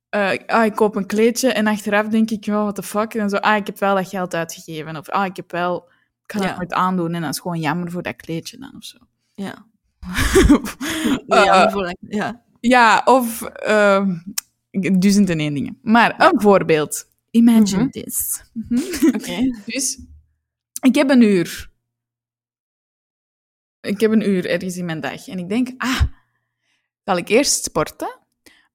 [0.10, 3.14] eh, ah, ik koop een kleedje en achteraf denk ik, oh, what the fuck?
[3.14, 4.98] En zo, ah, ik heb wel dat geld uitgegeven.
[4.98, 5.90] Of, ah, ik heb wel,
[6.26, 6.40] ik Ja.
[6.48, 8.98] dat nooit aandoen en dat is gewoon jammer voor dat kleedje dan, of zo.
[9.36, 9.66] Ja.
[11.28, 12.42] Eh, ja, voor dat- ja.
[12.60, 14.16] ja, of ehm
[15.00, 15.78] duizend en één dingen.
[15.82, 17.06] Maar een voorbeeld.
[17.32, 17.90] Imagine Mhm.
[17.90, 18.44] this.
[19.16, 19.38] Oké.
[19.66, 20.00] Dus,
[20.84, 21.72] ik heb een uur.
[23.82, 25.28] Ik heb een uur ergens in mijn dag.
[25.28, 26.02] En ik denk, ah,
[27.04, 28.20] zal ik eerst sporten?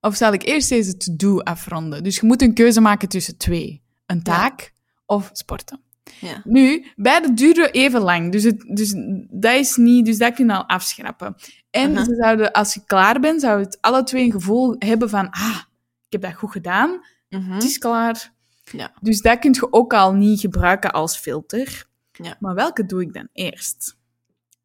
[0.00, 2.02] Of zal ik eerst deze to-do afronden?
[2.02, 3.82] Dus je moet een keuze maken tussen twee.
[4.06, 4.72] Een taak
[5.06, 5.80] of sporten.
[6.20, 6.40] Ja.
[6.44, 8.32] Nu, beide duren even lang.
[8.32, 8.94] Dus, het, dus
[9.30, 10.04] dat is niet...
[10.04, 11.36] Dus dat kun je al afschrappen.
[11.70, 15.30] En ze zouden, als je klaar bent, zou het alle twee een gevoel hebben van...
[15.30, 15.58] Ah,
[16.06, 17.00] ik heb dat goed gedaan.
[17.28, 17.50] Mhm.
[17.52, 18.32] Het is klaar.
[18.64, 18.92] Ja.
[19.00, 21.86] Dus dat kun je ook al niet gebruiken als filter.
[22.22, 22.36] Ja.
[22.40, 23.98] Maar welke doe ik dan eerst?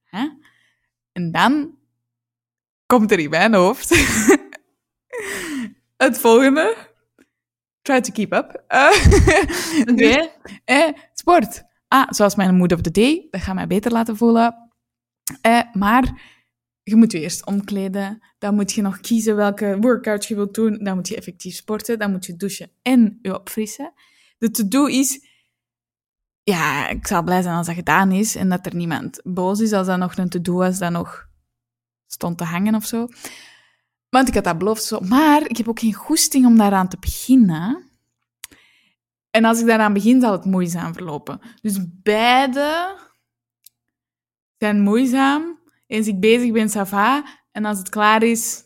[0.03, 0.29] Hè?
[1.11, 1.77] En dan
[2.85, 3.89] komt er in mijn hoofd
[5.97, 6.91] het volgende.
[7.81, 8.63] Try to keep up.
[9.95, 10.29] Dus,
[10.65, 11.63] eh, sport.
[11.87, 13.27] Ah, zoals mijn mood of the day.
[13.31, 14.71] Dat gaat mij beter laten voelen.
[15.41, 16.21] Eh, maar
[16.83, 18.23] je moet je eerst omkleden.
[18.37, 20.83] Dan moet je nog kiezen welke workout je wilt doen.
[20.83, 21.99] Dan moet je effectief sporten.
[21.99, 23.93] Dan moet je douchen en je opfrissen.
[24.37, 25.31] De to-do is...
[26.43, 29.73] Ja, ik zal blij zijn als dat gedaan is en dat er niemand boos is
[29.73, 31.27] als dat nog een to-do was dat nog
[32.07, 33.07] stond te hangen of zo.
[34.09, 34.99] Want ik had dat beloofd zo.
[34.99, 37.89] Maar ik heb ook geen goesting om daaraan te beginnen.
[39.29, 41.39] En als ik daaraan begin, zal het moeizaam verlopen.
[41.61, 42.97] Dus beide
[44.57, 45.59] zijn moeizaam.
[45.87, 47.25] Eens ik bezig ben, ça va.
[47.51, 48.63] En als het klaar is,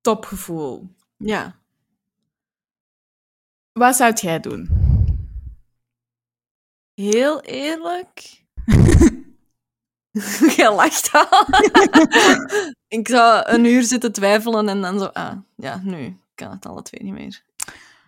[0.00, 0.96] topgevoel.
[1.16, 1.60] Ja.
[3.72, 4.83] Wat zou jij doen?
[6.94, 8.42] Heel eerlijk.
[10.56, 11.46] Jij lacht al.
[12.98, 16.82] ik zou een uur zitten twijfelen en dan zo, ah, ja, nu kan het alle
[16.82, 17.42] twee niet meer.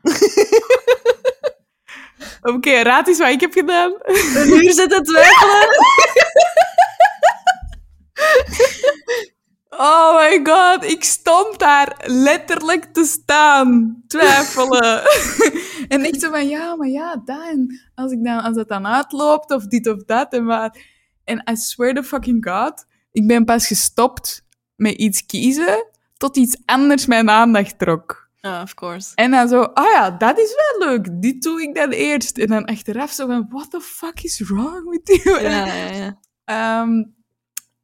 [2.55, 3.95] Oké, raad eens wat ik heb gedaan.
[4.03, 5.69] Een uur zitten twijfelen?
[9.79, 15.03] Oh my god, ik stond daar letterlijk te staan, twijfelen.
[15.89, 18.87] en echt zo van, ja, maar ja, dat en als, ik dan, als het dan
[18.87, 20.95] uitloopt, of dit of dat, en maar...
[21.25, 24.45] En I swear to fucking god, ik ben pas gestopt
[24.77, 25.87] met iets kiezen,
[26.17, 28.31] tot iets anders mijn aandacht trok.
[28.41, 29.13] Ja, of course.
[29.15, 32.39] En dan zo, ah ja, dat is wel leuk, dit doe ik dan eerst.
[32.39, 35.43] En dan achteraf zo van, what the fuck is wrong with you?
[35.43, 36.19] Ja, ja, ja.
[36.45, 37.05] Ehm,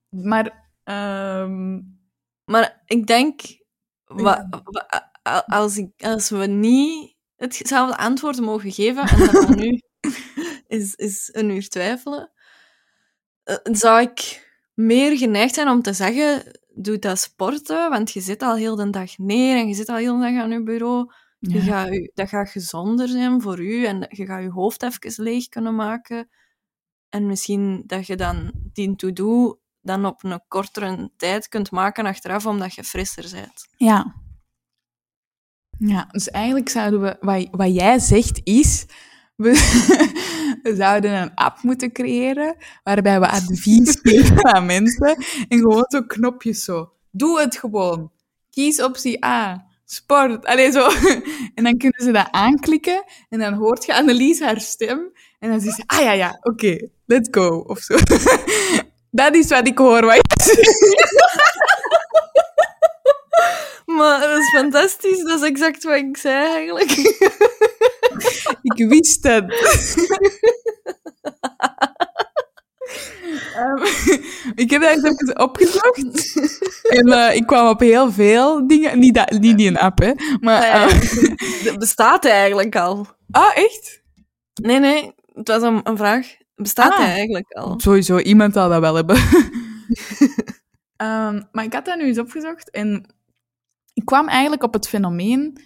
[0.09, 0.62] maar,
[0.92, 1.81] ehm,
[2.44, 3.40] Maar ik denk,
[4.05, 9.81] wa- wa- a- als, ik, als we niet hetzelfde antwoord mogen geven, en dat nu
[10.78, 12.33] is, is een uur twijfelen,
[13.44, 18.42] eh, zou ik meer geneigd zijn om te zeggen, doe dat sporten, want je zit
[18.42, 21.12] al heel de dag neer en je zit al heel de dag aan je bureau.
[21.38, 25.48] Je gaat dat gaat gezonder zijn voor u en je gaat je hoofd even leeg
[25.48, 26.28] kunnen maken.
[27.09, 32.46] En misschien dat je dan die to-do dan op een kortere tijd kunt maken achteraf,
[32.46, 33.66] omdat je frisser bent.
[33.76, 34.14] Ja.
[35.78, 37.16] Ja, dus eigenlijk zouden we...
[37.20, 38.86] Wat, wat jij zegt is...
[39.36, 39.50] We,
[40.62, 45.16] we zouden een app moeten creëren waarbij we advies geven aan mensen
[45.48, 46.92] en gewoon zo knopjes zo.
[47.10, 48.12] Doe het gewoon.
[48.50, 49.66] Kies optie A.
[49.84, 50.44] Sport.
[50.44, 50.88] Allee, zo.
[51.54, 55.60] En dan kunnen ze dat aanklikken en dan hoort je Annelies haar stem en dan
[55.60, 57.96] zegt ze, ah ja, ja, oké, let's go, of zo.
[59.14, 60.05] Dat is wat ik hoor.
[60.05, 60.20] Wat.
[63.85, 66.90] Maar dat is fantastisch, dat is exact wat ik zei eigenlijk.
[68.77, 69.44] Ik wist het.
[73.57, 73.83] Ehm,
[74.55, 76.37] ik heb dat even opgezocht.
[76.88, 78.98] En eh, ik kwam op heel veel dingen.
[78.98, 80.12] Niet, dat, niet die een app, hè.
[80.40, 83.07] Maar, Ja, eh, Dat bestaat eigenlijk al.
[83.31, 84.03] ah, echt?
[84.62, 86.37] Nee, nee, het was een, een vraag.
[86.54, 86.98] Bestaat Ah.
[86.98, 87.80] hij eigenlijk al?
[87.80, 89.16] Sowieso, iemand zal dat wel hebben.
[90.96, 93.14] Ehm, maar ik had dat nu eens opgezocht en
[93.92, 95.58] ik kwam eigenlijk op het fenomeen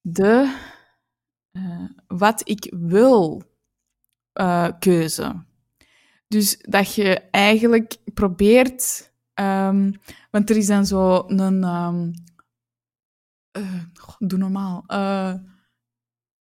[0.00, 0.54] de
[1.52, 3.42] eh, wat ik wil
[4.32, 5.44] eh, keuze.
[6.28, 9.92] Dus dat je eigenlijk probeert, ehm,
[10.30, 12.10] want er is dan zo een, ehm,
[13.50, 13.82] eh,
[14.18, 14.84] doe normaal.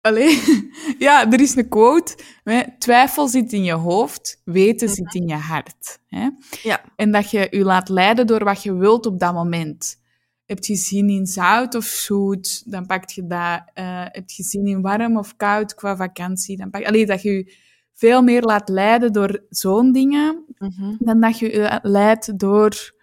[0.02, 0.42] Allee,
[1.08, 2.18] ja, er is een quote.
[2.44, 6.00] Hè, twijfel zit in je hoofd, weten zit in je hart.
[6.08, 6.30] Hè?
[6.64, 6.82] Ja.
[6.96, 9.98] En dat je je laat leiden door wat je wilt op dat moment.
[10.46, 13.62] Heb je zin in zout of zoet, dan pak je dat.
[13.74, 17.32] Eh, heb je zin in warm of koud qua vakantie, dan pak Allee, dat je
[17.32, 17.54] je
[17.94, 20.96] veel meer laat leiden door zo'n dingen, Mhm.
[21.00, 22.94] dan dat je je leidt door,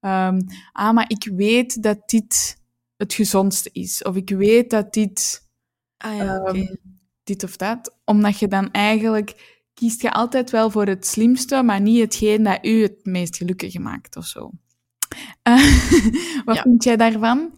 [0.00, 0.40] ehm,
[0.72, 2.56] ah, maar ik weet dat dit
[2.96, 4.02] het gezondste is.
[4.02, 5.45] Of ik weet dat dit,
[5.98, 6.74] Ah ja, ehm,
[7.24, 7.98] dit of dat.
[8.04, 12.58] Omdat je dan eigenlijk kiest je altijd wel voor het slimste, maar niet hetgeen dat
[12.64, 14.50] u het meest gelukkig maakt of zo.
[15.42, 15.56] Eh,
[16.44, 16.62] wat Ja.
[16.62, 17.54] vind jij daarvan?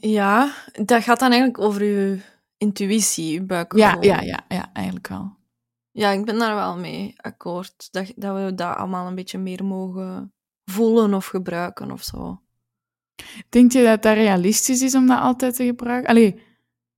[0.00, 2.20] Ja, dat gaat dan eigenlijk over je
[2.56, 4.02] intuïtie, je Ja, buikgevoel.
[4.02, 5.36] ja, ja, ja, eigenlijk wel.
[5.90, 7.88] Ja, ik ben daar wel mee akkoord.
[7.92, 10.32] Dat, dat we dat allemaal een beetje meer mogen
[10.64, 12.42] voelen of gebruiken of zo.
[13.48, 16.10] Denk je dat dat realistisch is om dat altijd te gebruiken?
[16.10, 16.34] Allee,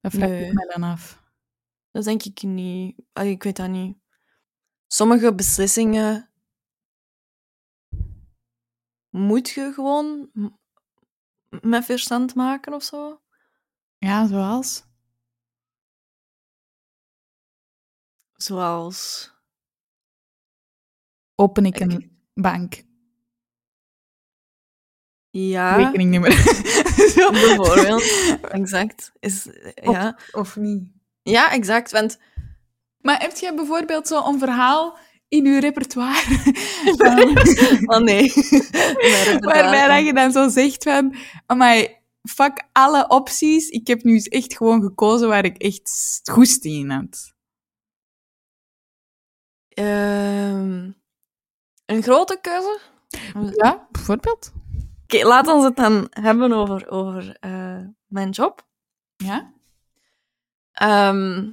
[0.00, 0.46] dat vraag Nee.
[0.46, 1.22] ik mij dan af.
[1.90, 3.00] Dat denk ik niet.
[3.12, 3.96] Allee, ik weet dat niet.
[4.86, 6.30] Sommige beslissingen
[9.08, 10.30] moet je gewoon
[11.60, 13.22] met verstand maken of zo.
[13.98, 14.84] Ja, zoals?
[18.32, 19.30] Zoals.
[21.34, 22.82] Open ik Ik- een bank.
[25.30, 26.32] Ja, Rekeningnummer.
[27.14, 27.30] Zo.
[27.30, 28.02] bijvoorbeeld.
[28.50, 29.12] exact.
[29.20, 30.18] Is, ja.
[30.32, 30.82] Of niet.
[31.22, 31.90] ja, exact.
[31.90, 32.18] Want
[33.00, 36.22] Maar heb jij bijvoorbeeld zo'n verhaal in je repertoire?
[37.86, 38.32] Oh nee.
[39.40, 41.14] Waarbij dat je dan zo zegt van...
[41.46, 41.96] Amai,
[42.28, 43.68] fuck alle opties.
[43.68, 47.34] Ik heb nu echt gewoon gekozen waar ik echt goesting in had.
[49.68, 50.90] Ehm,
[51.86, 52.80] een grote keuze?
[53.56, 54.52] Ja, bijvoorbeeld.
[55.12, 58.66] Oké, laat ons het dan hebben over, over eh, mijn job.
[59.16, 59.52] Ja?
[60.72, 61.50] Ehm,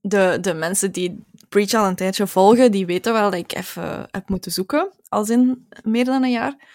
[0.00, 4.08] de, de mensen die Preach al een tijdje volgen, die weten wel dat ik even
[4.10, 6.68] heb moeten zoeken, als in meer dan een jaar.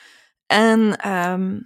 [0.45, 1.59] En ehm,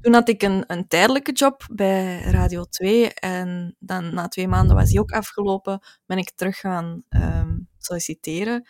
[0.00, 4.76] toen had ik een, een tijdelijke job bij Radio 2 en dan na twee maanden
[4.76, 8.68] was die ook afgelopen, ben ik terug gaan ehm, solliciteren.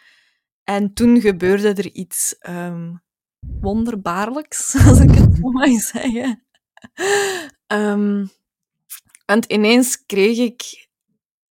[0.65, 2.37] En toen gebeurde er iets
[3.40, 6.42] wonderbaarlijks, als ik het zo mag zeggen.
[7.66, 8.27] Ehm,
[9.27, 10.88] want ineens kreeg ik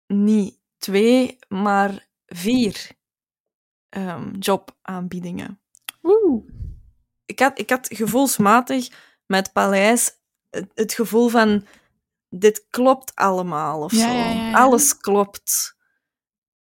[0.08, 2.90] niet twee, maar vier
[3.90, 5.60] ehm, jobaanbiedingen.
[6.04, 6.44] Oeh.
[7.26, 8.90] Ik had, ik had gevoelsmatig
[9.26, 10.12] met Paleis
[10.50, 11.66] het, het gevoel van
[12.30, 14.08] dit klopt allemaal of Ja, zo.
[14.08, 14.54] ja, ja, ja.
[14.54, 15.76] Alles klopt.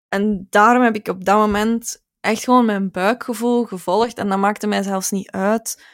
[0.08, 4.18] En daarom heb ik op dat moment echt gewoon mijn buikgevoel gevolgd.
[4.18, 5.84] En dat maakte mij zelfs niet uit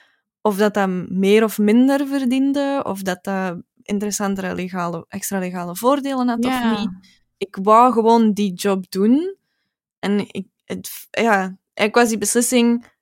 [0.40, 6.28] of dat dat meer of minder verdiende, of dat dat interessantere legale, extra legale voordelen
[6.28, 6.72] had Ja.
[6.72, 6.90] of niet.
[7.38, 9.36] Ik wou gewoon die job doen.
[9.98, 12.94] En ik, het, ja, ik was die beslissing...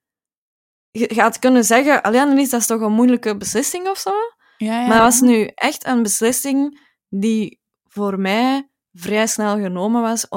[0.91, 4.13] Je gaat kunnen zeggen, alleen Annelies, dat is toch een moeilijke beslissing of zo?
[4.57, 4.87] Ja, ja.
[4.87, 10.29] Maar het was nu echt een beslissing die voor mij vrij snel genomen was,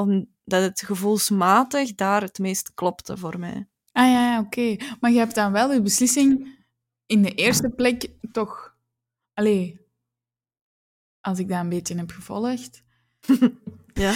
[0.48, 3.68] omdat het gevoelsmatig daar het meest klopte voor mij.
[3.92, 4.76] Ah ja, ja oké.
[5.00, 6.56] Maar je hebt dan wel je beslissing
[7.06, 8.76] in de eerste plek toch...
[9.34, 9.80] Allee,
[11.20, 12.82] als ik dat een beetje heb gevolgd,
[13.94, 14.12] Ja.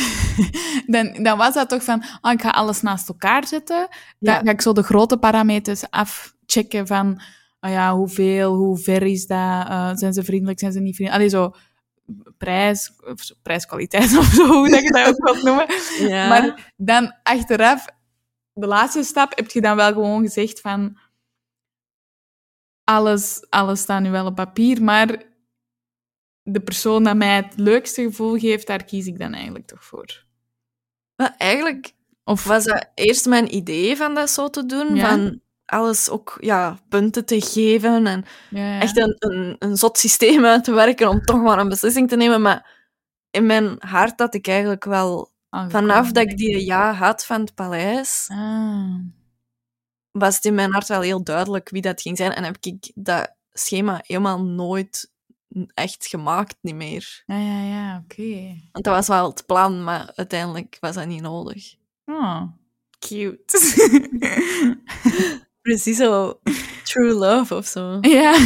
[0.95, 3.89] dan, dan was dat toch van, ah, ik ga alles naast elkaar zetten.
[4.19, 4.41] Dan Ja.
[4.41, 7.21] ga ik zo de grote parameters afchecken van,
[7.61, 11.25] ah ja, hoeveel, hoe ver is dat, eh, zijn ze vriendelijk, zijn ze niet vriendelijk.
[11.25, 11.55] Allee, zo
[12.39, 15.67] prijs, of prijskwaliteit of zo, hoe dat je dat ook wilt noemen.
[16.09, 16.29] Ja.
[16.29, 17.87] Maar dan achteraf,
[18.53, 20.99] de laatste stap, heb je dan wel gewoon gezegd van
[22.85, 25.23] alles, alles staat nu wel op papier, maar
[26.43, 30.25] de persoon dat mij het leukste gevoel geeft, daar kies ik dan eigenlijk toch voor.
[31.17, 31.93] Maar eigenlijk
[32.25, 35.09] Of was dat eerst mijn idee van dat zo te doen, Ja.
[35.09, 35.41] van
[35.73, 38.81] alles ook ja, punten te geven en ja, ja.
[38.81, 42.17] echt een, een, een zot systeem uit te werken om toch maar een beslissing te
[42.17, 42.43] nemen.
[42.43, 42.81] Maar
[43.31, 45.89] in mijn hart had ik eigenlijk wel, Aangekomen.
[45.89, 48.95] vanaf dat ik die ja had van het paleis, Ah.
[50.11, 52.33] was het in mijn hart wel heel duidelijk wie dat ging zijn.
[52.33, 55.11] En heb ik dat schema helemaal nooit
[55.75, 57.23] echt gemaakt niet meer.
[57.27, 58.55] Ja, ja, ja, oké.
[58.73, 61.75] Want dat was wel het plan, maar uiteindelijk was dat niet nodig.
[62.05, 62.43] Oh.
[62.99, 63.59] Cute.
[65.63, 66.41] Precies zo
[66.85, 67.99] true love of zo.
[68.01, 68.37] Ja.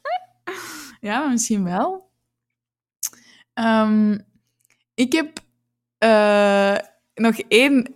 [1.10, 2.10] ja, misschien wel.
[3.54, 4.18] Ehm,
[4.94, 5.38] ik heb
[5.98, 6.76] eh,
[7.14, 7.94] nog één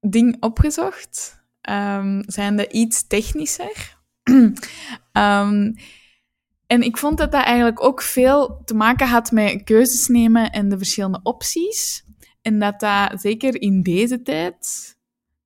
[0.00, 1.38] ding opgezocht.
[1.60, 3.98] Ehm zijn de iets technischer.
[5.12, 5.72] Ehm,
[6.66, 10.68] en ik vond dat dat eigenlijk ook veel te maken had met keuzes nemen en
[10.68, 12.04] de verschillende opties.
[12.42, 14.96] En dat dat zeker in deze tijd.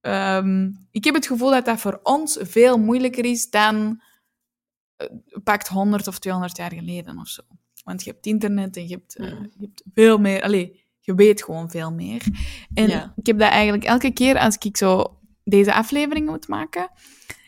[0.04, 4.02] Ehm, ik heb het gevoel dat dat voor ons veel moeilijker is dan
[4.96, 5.06] eh,
[5.44, 7.42] pakt 100 of 200 jaar geleden of zo.
[7.84, 9.50] Want je hebt internet en je hebt, eh, Mm.
[9.58, 10.42] je hebt veel meer...
[10.42, 12.22] Allee, je weet gewoon veel meer.
[12.74, 13.12] En Ja.
[13.16, 16.90] ik heb dat eigenlijk elke keer als ik zo deze aflevering moet maken,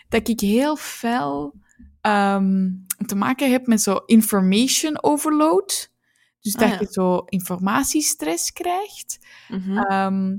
[0.09, 1.55] dat ik heel fel
[2.01, 2.71] ehm,
[3.07, 5.95] te maken heb met zo information overload.
[6.41, 6.79] Dus Ah, dat ja.
[6.81, 9.19] je zo informatiestress krijgt.
[9.49, 9.77] Mhm.
[9.79, 10.37] Ehm,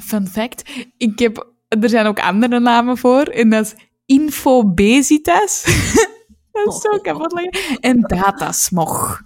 [0.00, 0.70] fun fact.
[0.96, 3.22] Ik heb, er zijn ook andere namen voor.
[3.22, 3.74] En dat is
[4.06, 5.62] infobesitas.
[6.52, 7.80] dat is zo kapot lachen.
[7.80, 9.22] En datasmog.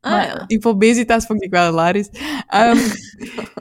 [0.00, 0.44] Ah, maar ja.
[0.46, 2.08] infobesitas vond ik wel hilarisch.
[2.46, 2.78] Ehm,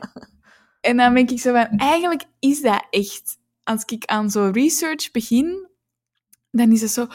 [0.90, 3.40] en dan denk ik zo van, eigenlijk is dat echt...
[3.64, 5.70] Als ik aan zo'n research begin,
[6.52, 7.08] dan is het zo...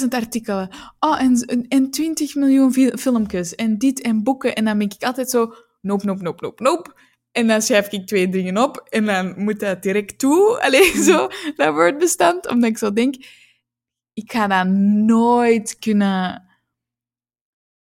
[0.00, 0.70] 100.000 artikelen.
[0.98, 3.54] Oh, en, en 20 miljoen fil- filmpjes.
[3.54, 4.54] En dit en boeken.
[4.54, 5.54] En dan ben ik altijd zo...
[5.80, 6.94] Nope, nope, nope, nope, nope.
[7.32, 8.86] En dan schrijf ik twee dingen op.
[8.88, 10.60] En dan moet dat direct toe.
[10.62, 12.48] Alleen zo, dat woordbestand.
[12.48, 13.14] Omdat ik zo denk...
[14.12, 14.66] Ik ga dat
[15.06, 16.42] nooit kunnen...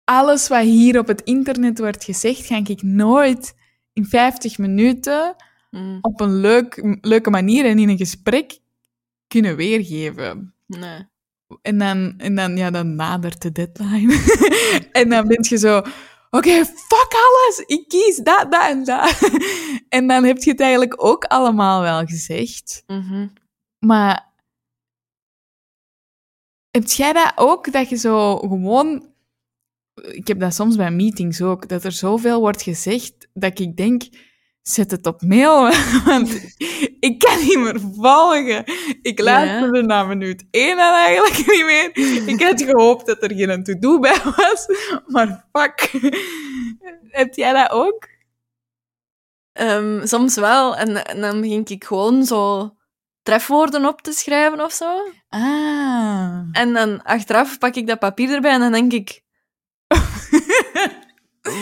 [0.04, 3.54] Alles wat hier op het internet wordt gezegd, ga ik nooit
[3.92, 5.36] in 50 minuten
[5.74, 8.58] Mm, op een leuk, leuke manier en in een gesprek
[9.26, 10.54] kunnen weergeven.
[10.66, 11.12] nee.
[11.62, 14.14] En dan, en dan, ja, dan nadert de deadline.
[14.92, 15.82] en dan ben je zo,
[16.36, 19.30] oké, fuck alles, ik kies dat, dat en dat.
[19.88, 22.82] en dan heb je het eigenlijk ook allemaal wel gezegd.
[22.86, 23.28] Mhm.
[23.78, 24.32] Maar
[26.70, 29.12] heb jij dat ook, dat je zo gewoon...
[29.94, 34.02] Ik heb dat soms bij meetings ook, dat er zoveel wordt gezegd, dat ik denk,
[34.64, 35.70] zet het op mail,
[36.06, 36.30] want
[37.08, 38.64] ik kan niet meer volgen.
[39.02, 41.90] Ik luisterde naar minuut één en eigenlijk niet meer.
[42.28, 44.66] Ik had gehoopt dat er geen to-do bij was,
[45.06, 45.90] maar fuck.
[47.10, 48.08] Heb jij dat ook?
[49.52, 50.76] Ehm, soms wel.
[50.76, 52.74] En, en dan begin ik gewoon zo
[53.22, 55.02] trefwoorden op te schrijven of zo.
[55.28, 56.48] Ah.
[56.52, 59.22] En dan achteraf pak ik dat papier erbij en dan denk ik...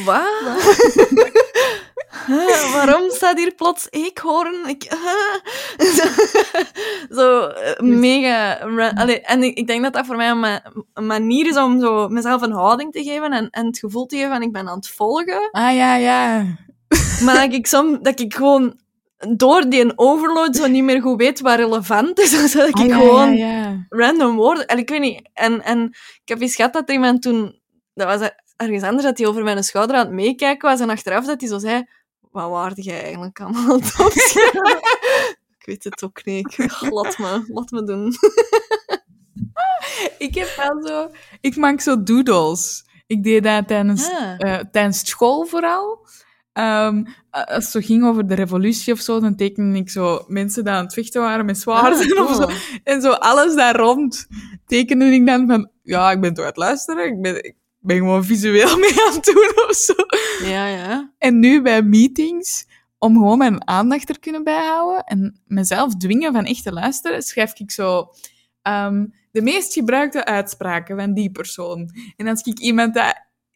[0.04, 1.41] Wat?
[2.32, 4.66] Huh, waarom staat hier plots eekhoorn?
[4.68, 5.34] Ik, huh?
[7.18, 8.52] zo eh, mega...
[8.94, 10.62] Allee, en ik, ik denk dat dat voor mij een, ma-
[10.94, 14.16] een manier is om zo mezelf een houding te geven en, en het gevoel te
[14.16, 15.48] geven van ik ben aan het volgen.
[15.50, 16.44] Ah, ja, ja.
[17.24, 18.80] Maar dat ik, soms, dat ik gewoon
[19.36, 22.30] door die overload zo niet meer goed weet wat relevant is.
[22.30, 23.86] Dus dat ik Ah, ja, gewoon ja, ja.
[23.88, 24.66] random woorden...
[24.66, 25.28] En ik weet niet...
[25.32, 25.84] En, en
[26.22, 27.60] ik heb eens gehad dat iemand toen...
[27.94, 30.80] Dat was ergens anders, dat hij over mijn schouder aan het meekijken was.
[30.80, 31.84] En achteraf dat hij zo zei...
[32.32, 34.80] Wat waarde jij eigenlijk allemaal aan het opschrijven?"
[35.58, 36.58] Ik weet het ook niet.
[36.90, 38.12] Laat, me, laat me doen.
[40.18, 41.10] Ik heb wel zo...
[41.40, 42.84] Ik maak zo doodles.
[43.06, 44.34] Ik deed dat tijdens, Ah.
[44.38, 46.06] eh, tijdens school vooral.
[46.52, 50.64] Ehm, als het zo ging over de revolutie of zo, dan tekende ik zo mensen
[50.64, 52.48] die aan het vechten waren met zwaarden Ah, of zo.
[52.84, 54.26] En zo alles daar rond
[54.66, 55.70] tekende ik dan van...
[55.82, 57.06] Ja, ik ben toch aan het luisteren.
[57.06, 59.94] Ik ben, ik ben gewoon visueel mee aan het doen of zo.
[60.42, 61.12] Ja, ja.
[61.18, 62.66] En nu bij meetings,
[62.98, 67.58] om gewoon mijn aandacht er kunnen bijhouden en mezelf dwingen van echt te luisteren, schrijf
[67.58, 68.08] ik zo
[68.62, 71.90] ehm, de meest gebruikte uitspraken van die persoon.
[72.16, 73.14] En als ik iemand dat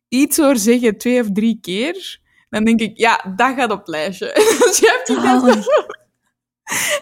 [0.08, 3.88] iets hoor zeggen twee of drie keer, dan denk ik, ja, dat gaat op het
[3.88, 4.32] lijstje.
[4.34, 5.86] En dan schrijf ik dat zo.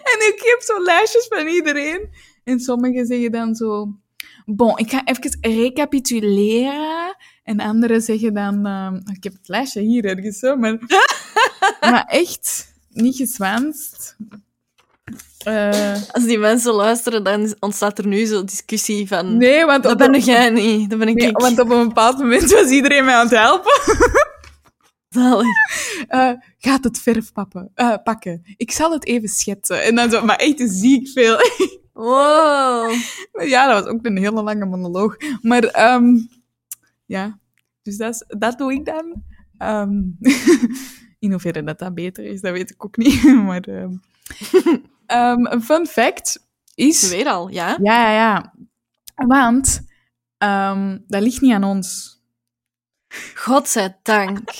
[0.03, 2.09] En ik heb zo lijstjes van iedereen.
[2.43, 3.87] En sommigen zeggen dan zo...
[4.45, 7.15] Bon, ik ga even recapituleren.
[7.43, 8.65] En anderen zeggen dan...
[8.65, 10.77] ehm, ik heb het lijstje hier ergens, zo, maar...
[11.91, 14.15] maar echt, niet gezwanst.
[15.43, 19.37] Eh, Als die mensen luisteren, dan ontstaat er nu zo'n discussie van...
[19.37, 20.89] nee, want Dat op, ben jij niet.
[20.89, 21.37] Dat ben ik nee, ik.
[21.37, 23.81] want op een bepaald moment was iedereen mij aan het helpen.
[25.09, 25.47] Zalig.
[26.07, 28.41] Eh, gaat het verf pappen, eh, pakken?
[28.57, 29.83] Ik zal het even schetsen.
[29.83, 31.37] En dan zo, maar echt ziek veel.
[31.95, 32.93] Wow.
[33.31, 35.17] Ja, dat was ook een hele lange monoloog.
[35.41, 36.17] Maar ehm,
[37.05, 37.39] ja,
[37.81, 39.23] dus dat, dat doe ik dan.
[39.57, 40.01] Ehm,
[41.19, 43.23] in hoeverre dat dat beter is, dat weet ik ook niet.
[43.47, 43.61] maar
[45.05, 47.09] ehm, een fun fact is...
[47.09, 47.77] Weer al, ja?
[47.81, 48.53] Ja, ja, ja.
[49.15, 49.81] Want
[51.07, 52.19] dat ligt niet aan ons.
[53.35, 54.49] Godzijdank.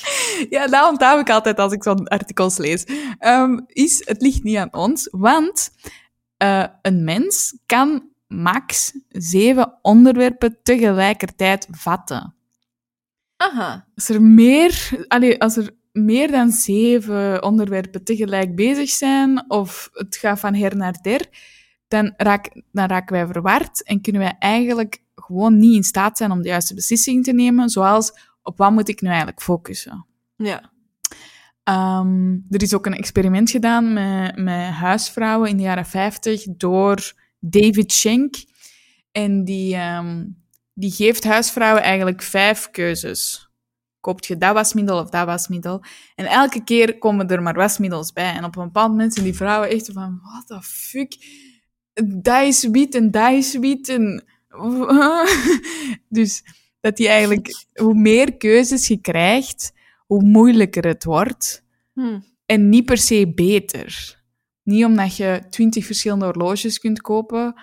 [0.49, 2.83] Ja, dat onthoud ik altijd als ik zo'n artikels lees.
[3.67, 5.71] Is, het ligt niet aan ons, want
[6.38, 12.36] eh, een mens kan max zeven onderwerpen tegelijkertijd vatten.
[13.38, 13.88] Aha.
[13.95, 20.15] Als er meer, allee, als er meer dan zeven onderwerpen tegelijk bezig zijn, of het
[20.17, 21.27] gaat van her naar der,
[21.88, 26.31] dan, raak, dan raken wij verward en kunnen wij eigenlijk gewoon niet in staat zijn
[26.31, 28.11] om de juiste beslissing te nemen, zoals
[28.41, 30.05] op wat moet ik nu eigenlijk focussen.
[30.36, 30.73] Ja.
[31.66, 37.13] Ehm, er is ook een experiment gedaan met, met huisvrouwen in de jaren 50 door
[37.39, 38.36] David Schenk.
[39.11, 40.26] En die, ehm,
[40.74, 43.49] die geeft huisvrouwen eigenlijk vijf keuzes.
[43.99, 45.84] Koopt je dat wasmiddel of dat wasmiddel?
[46.16, 48.34] En elke keer komen er maar wasmiddels bij.
[48.34, 51.16] En op een bepaald moment zijn die vrouwen echt van, what the fuck?
[52.22, 53.59] Dat is wit en dat is
[53.89, 54.24] en...
[56.09, 56.43] dus
[56.80, 59.74] dat die eigenlijk, hoe meer keuzes je krijgt,
[60.06, 61.64] hoe moeilijker het wordt.
[61.93, 62.20] Hm.
[62.45, 64.22] En niet per se beter.
[64.64, 67.56] Niet omdat je twintig verschillende horloges kunt kopen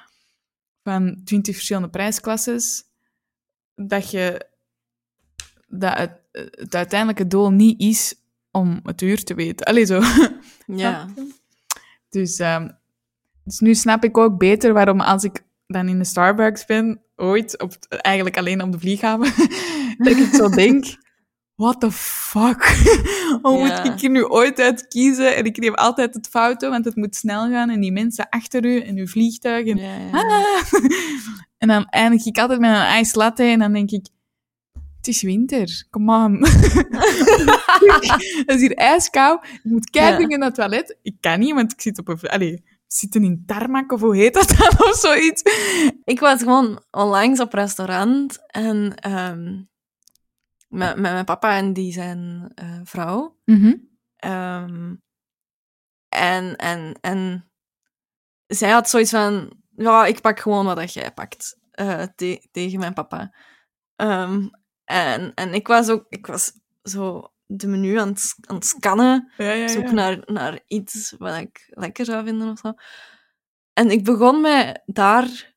[0.83, 2.85] van twintig verschillende prijsklasses,
[3.75, 4.51] dat je
[5.69, 6.21] dat het,
[6.51, 8.15] het uiteindelijke doel niet is
[8.51, 9.67] om het uur te weten.
[9.67, 10.01] Allee, zo.
[10.67, 11.09] Ja.
[12.09, 12.69] Dus, ehm,
[13.45, 17.63] dus nu snap ik ook beter waarom als ik dan in de Starbucks ben, ooit,
[17.63, 19.33] op, eigenlijk alleen op de vlieghaven,
[20.05, 20.85] dat ik zo denk,
[21.55, 22.65] what the fuck?
[23.43, 25.37] Hoe moet ik er nu ooit uit kiezen?
[25.37, 27.71] En ik neem altijd het foto, want het moet snel gaan.
[27.71, 29.67] En die mensen achter u en uw vliegtuig.
[29.67, 29.79] En.
[30.13, 30.73] Ah.
[31.63, 34.07] en dan eindig ik altijd met een ijs latte en dan denk ik,
[35.03, 36.39] het is winter, come on.
[38.47, 40.99] het is hier ijskoud, ik moet kijken in het toilet.
[41.03, 42.21] Ik kan niet, want ik zit op een...
[42.21, 45.43] Allee, we zitten in tarmac, of hoe heet dat dan, of zoiets.
[46.05, 49.63] Ik was gewoon onlangs op restaurant en ehm,
[50.73, 53.39] met, met mijn papa en die zijn eh, vrouw.
[54.17, 54.95] Ehm,
[56.09, 57.51] en, en, en
[58.47, 62.79] zij had zoiets van, ja, ik pak gewoon wat dat jij pakt eh, te- tegen
[62.79, 63.35] mijn papa.
[63.97, 64.49] Ehm,
[64.85, 66.53] en, en ik was ook, ik was
[66.83, 71.37] zo de menu aan het, aan het scannen, Ja, ja, zoek naar, naar iets wat
[71.37, 72.73] ik lekker zou vinden of zo.
[73.73, 75.55] En ik begon mij daar,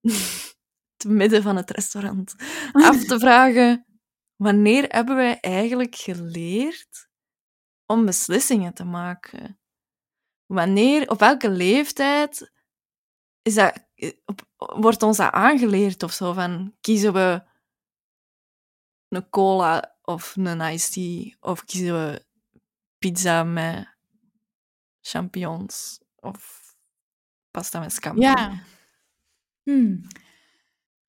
[0.96, 2.34] te midden van het restaurant,
[2.72, 3.86] af te vragen:
[4.38, 7.08] wanneer hebben wij eigenlijk geleerd
[7.86, 9.60] om beslissingen te maken?
[10.46, 12.52] Wanneer, op welke leeftijd
[13.42, 13.86] is dat,
[14.56, 16.32] wordt ons dat aangeleerd of zo?
[16.32, 17.42] Van kiezen we
[19.08, 21.36] een cola of een iced tea?
[21.40, 22.26] Of kiezen we
[22.98, 23.96] pizza met
[25.00, 26.62] champignons of
[27.50, 28.20] pasta met scampi?
[28.20, 28.62] Ja.
[29.62, 30.06] Hmm.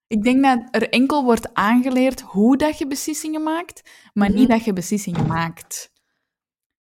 [0.09, 4.51] Ik denk dat er enkel wordt aangeleerd hoe dat je beslissingen maakt, maar niet Mhm.
[4.57, 5.91] dat je beslissingen maakt.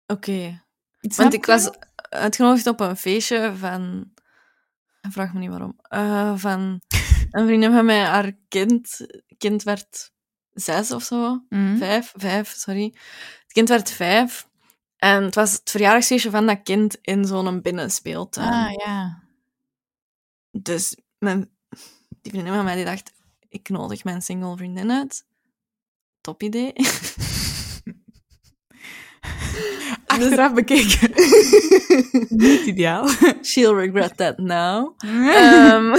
[0.07, 0.63] Oké.
[1.01, 1.71] Want ik was
[2.09, 4.13] uitgenodigd op een feestje van...
[5.11, 5.79] Vraag me niet waarom.
[5.83, 6.81] Eh, van
[7.31, 9.07] een vriendin van mij, haar kind...
[9.39, 10.13] kind werd
[10.53, 11.45] zes of zo.
[11.49, 11.77] Mhm.
[11.77, 12.85] Vijf, vijf, sorry.
[13.43, 14.49] Het kind werd vijf.
[14.97, 18.53] En het was het verjaardagsfeestje van dat kind in zo'n binnenspeeltuin.
[18.53, 19.23] Ah, ja.
[20.51, 21.51] Dus mijn,
[22.25, 23.13] die vriendin van mij die dacht,
[23.49, 25.25] ik nodig mijn single vriendin uit.
[26.21, 26.73] Top idee.
[30.07, 31.11] Achteraf bekeken.
[32.47, 33.09] niet ideaal.
[33.43, 34.95] She'll regret that now.
[35.35, 35.91] Ehm,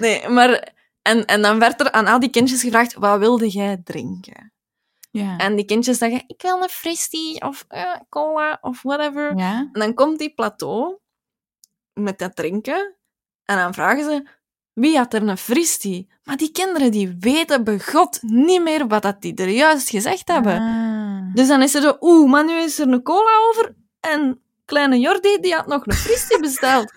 [0.00, 0.80] nee, maar...
[1.02, 4.52] En, en dan werd er aan al die kindjes gevraagd, wat wilde jij drinken?
[5.10, 5.36] ja.
[5.36, 9.36] En die kindjes zeggen, ik wil een fristie of eh, cola of whatever.
[9.36, 10.98] En dan komt die plateau
[11.92, 12.96] met dat drinken.
[13.44, 14.26] En dan vragen ze,
[14.74, 16.08] wie had er een fristie?
[16.24, 20.58] Maar die kinderen die weten begot niet meer wat dat die er juist gezegd hebben.
[20.58, 21.34] Ah.
[21.34, 23.74] Dus dan is er zo, oeh, maar nu is er een cola over.
[24.00, 26.92] En kleine Jordi, die had nog een fristie besteld.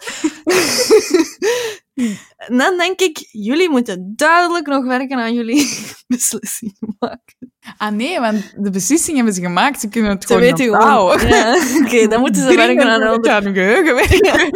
[2.35, 7.53] en dan denk ik, jullie moeten duidelijk nog werken aan jullie beslissingen maken.
[7.77, 9.79] Ah nee, want de beslissing hebben ze gemaakt.
[9.79, 11.27] Ze kunnen het Ze gewoon weten gewoon.
[11.27, 14.51] Ja, Oké, dan moeten ze werken aan hun geheugen werken.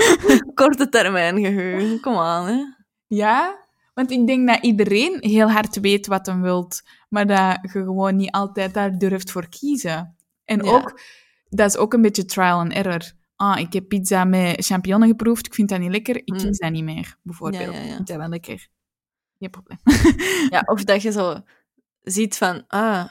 [0.53, 1.99] korte termijn geheugen.
[1.99, 2.77] Kom aan, hè.
[3.09, 7.69] Ja, want ik denk dat iedereen heel hard weet wat hem wilt, maar dat je
[7.69, 10.15] gewoon niet altijd daar durft voor kiezen.
[10.45, 10.71] En Ja.
[10.71, 11.01] ook,
[11.49, 13.11] dat is ook een beetje trial and error.
[13.35, 16.37] Ah, ik heb pizza met champignon geproefd, ik vind dat niet lekker, ik Mm.
[16.37, 17.63] kies dat niet meer, bijvoorbeeld.
[17.63, 17.85] Ja, ja, ja.
[17.89, 18.67] Ik vind dat wel lekker.
[19.39, 19.79] Geen probleem.
[20.53, 21.41] Ja, of dat je zo
[22.01, 23.05] ziet van, ah,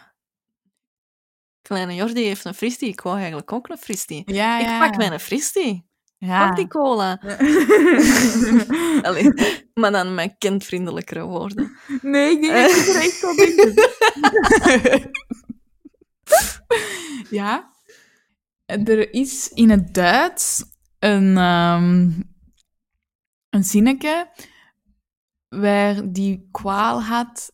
[1.62, 4.22] kleine Jordi heeft een fristie, ik wou eigenlijk ook een fristie.
[4.34, 5.86] Ja, Ik pak mijn fristie.
[6.18, 6.46] Ja.
[6.46, 7.20] Pak die cola.
[9.06, 9.32] Allee,
[9.74, 11.76] maar dan met kindvriendelijkere woorden.
[12.02, 13.02] Nee, ik denk dat ik er
[14.90, 15.08] echt
[17.30, 17.76] ja.
[18.66, 20.64] Er is in het Duits
[20.98, 22.10] een, ehm
[23.50, 24.30] een zinnetje
[25.48, 27.52] waar die kwaal had...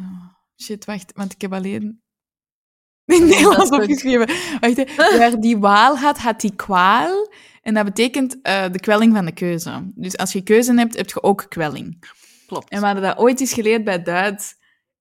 [0.00, 0.28] Oh,
[0.62, 2.02] shit, wacht, want ik heb alleen
[3.04, 4.26] in dat Nederlands opgeschreven.
[4.60, 7.28] Wacht, waar die waal had, had die kwaal.
[7.62, 9.92] En dat betekent eh, de kwelling van de keuze.
[9.94, 12.10] Dus als je keuze hebt, heb je ook kwelling.
[12.46, 12.68] Klopt.
[12.68, 14.54] En we hadden dat ooit eens geleerd bij Duits.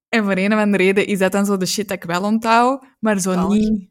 [0.09, 2.23] En voor een of andere reden is dat dan zo de shit dat ik wel
[2.23, 3.89] onthoud, maar zo niet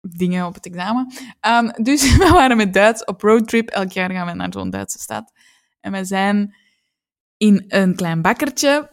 [0.00, 1.12] dingen op het examen.
[1.40, 3.68] Ehm, dus we waren met Duits op roadtrip.
[3.68, 5.32] Elk jaar gaan we naar zo'n Duitse stad.
[5.80, 6.54] En we zijn
[7.36, 8.90] in een klein bakkertje.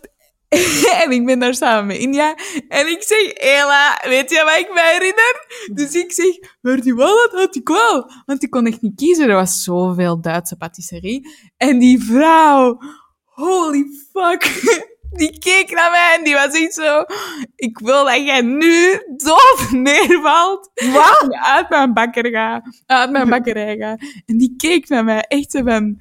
[1.04, 2.36] en ik ben daar samen met India.
[2.68, 5.45] En ik zeg, Ela, weet je wat ik mij herinner?
[5.74, 8.12] Dus ik zeg, maar die wallet had ik wel.
[8.26, 9.30] Want ik kon echt niet kiezen.
[9.30, 11.30] Er was zoveel Duitse patisserie.
[11.58, 12.78] En die vrouw,
[13.26, 14.49] holy fuck.
[15.12, 17.04] Die keek naar mij en die was echt zo...
[17.56, 20.72] Ik wil dat jij nu dood neervalt.
[20.93, 21.28] Wat?
[21.30, 22.62] Uit mijn bakker ga.
[22.86, 23.97] Uit mijn bakkerij ga.
[24.26, 25.99] En die keek naar mij echt zo van...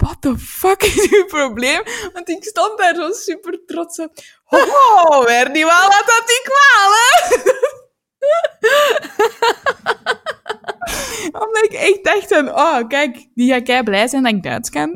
[0.00, 1.82] What the fuck is uw probleem?
[2.12, 4.12] Want ik stond daar zo super trots op.
[4.50, 7.08] Oh, weer die wel wat dat ik wel, hè?
[11.46, 14.70] Omdat ik echt dacht van, oh, kijk, die ga kei blij zijn dat ik Duits
[14.70, 14.92] kan.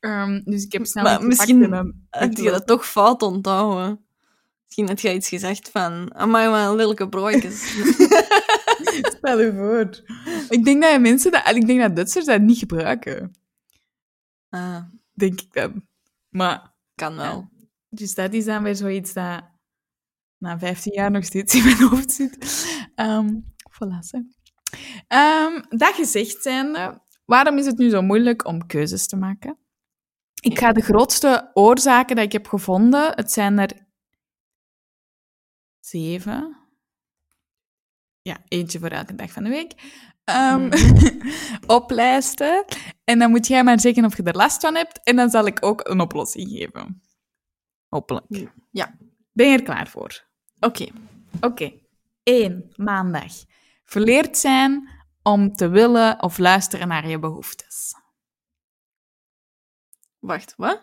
[0.00, 4.06] Ehm, dus ik heb snel Maar misschien Heb je dat toch fout onthouden?
[4.64, 6.14] Misschien had jij iets gezegd van...
[6.14, 7.76] Amai, wat een lelijke broodjes.
[9.16, 10.02] Stel je voor.
[10.48, 13.43] Ik denk dat mensen dat, ik denk dat Duitsers dat niet gebruiken.
[14.58, 14.82] Ah,
[15.12, 15.86] Denk ik dan.
[16.28, 17.48] Maar, kan wel.
[17.88, 19.44] dus dat is dan weer zoiets dat
[20.38, 22.36] na 15 jaar nog steeds in mijn hoofd zit.
[23.70, 23.98] Voilà.
[25.08, 29.58] Ehm, dat gezegd zijnde, waarom is het nu zo moeilijk om keuzes te maken?
[30.40, 33.86] Ik ga de grootste oorzaken dat ik heb gevonden, het zijn er
[35.80, 36.56] zeven.
[38.22, 39.72] Ja, eentje voor elke dag van de week.
[40.24, 40.70] Ehm,
[41.66, 42.64] oplijsten.
[43.04, 45.00] En dan moet jij maar zeggen of je er last van hebt.
[45.02, 47.02] En dan zal ik ook een oplossing geven.
[47.88, 48.50] Hopelijk.
[48.70, 48.94] Ja.
[49.32, 50.24] Ben je er klaar voor?
[50.60, 50.86] Oké.
[51.40, 51.72] Oké.
[52.22, 52.72] 1.
[52.76, 53.32] Maandag.
[53.84, 54.88] Verleerd zijn
[55.22, 57.94] om te willen of luisteren naar je behoeftes.
[60.18, 60.82] Wacht, wat?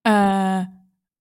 [0.00, 0.66] Eh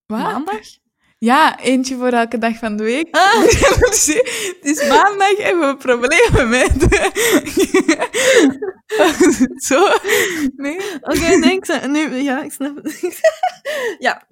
[0.05, 0.19] wat?
[0.19, 0.82] Maandag?
[1.23, 3.15] Ja, eentje voor elke dag van de week.
[3.15, 3.33] Ah.
[3.41, 6.71] het is maandag en we hebben problemen met...
[9.67, 9.87] Zo?
[10.55, 10.77] Nee?
[11.01, 13.21] Oké, nee, ik snap- nu, ja, ik snap het.
[13.99, 14.23] ja,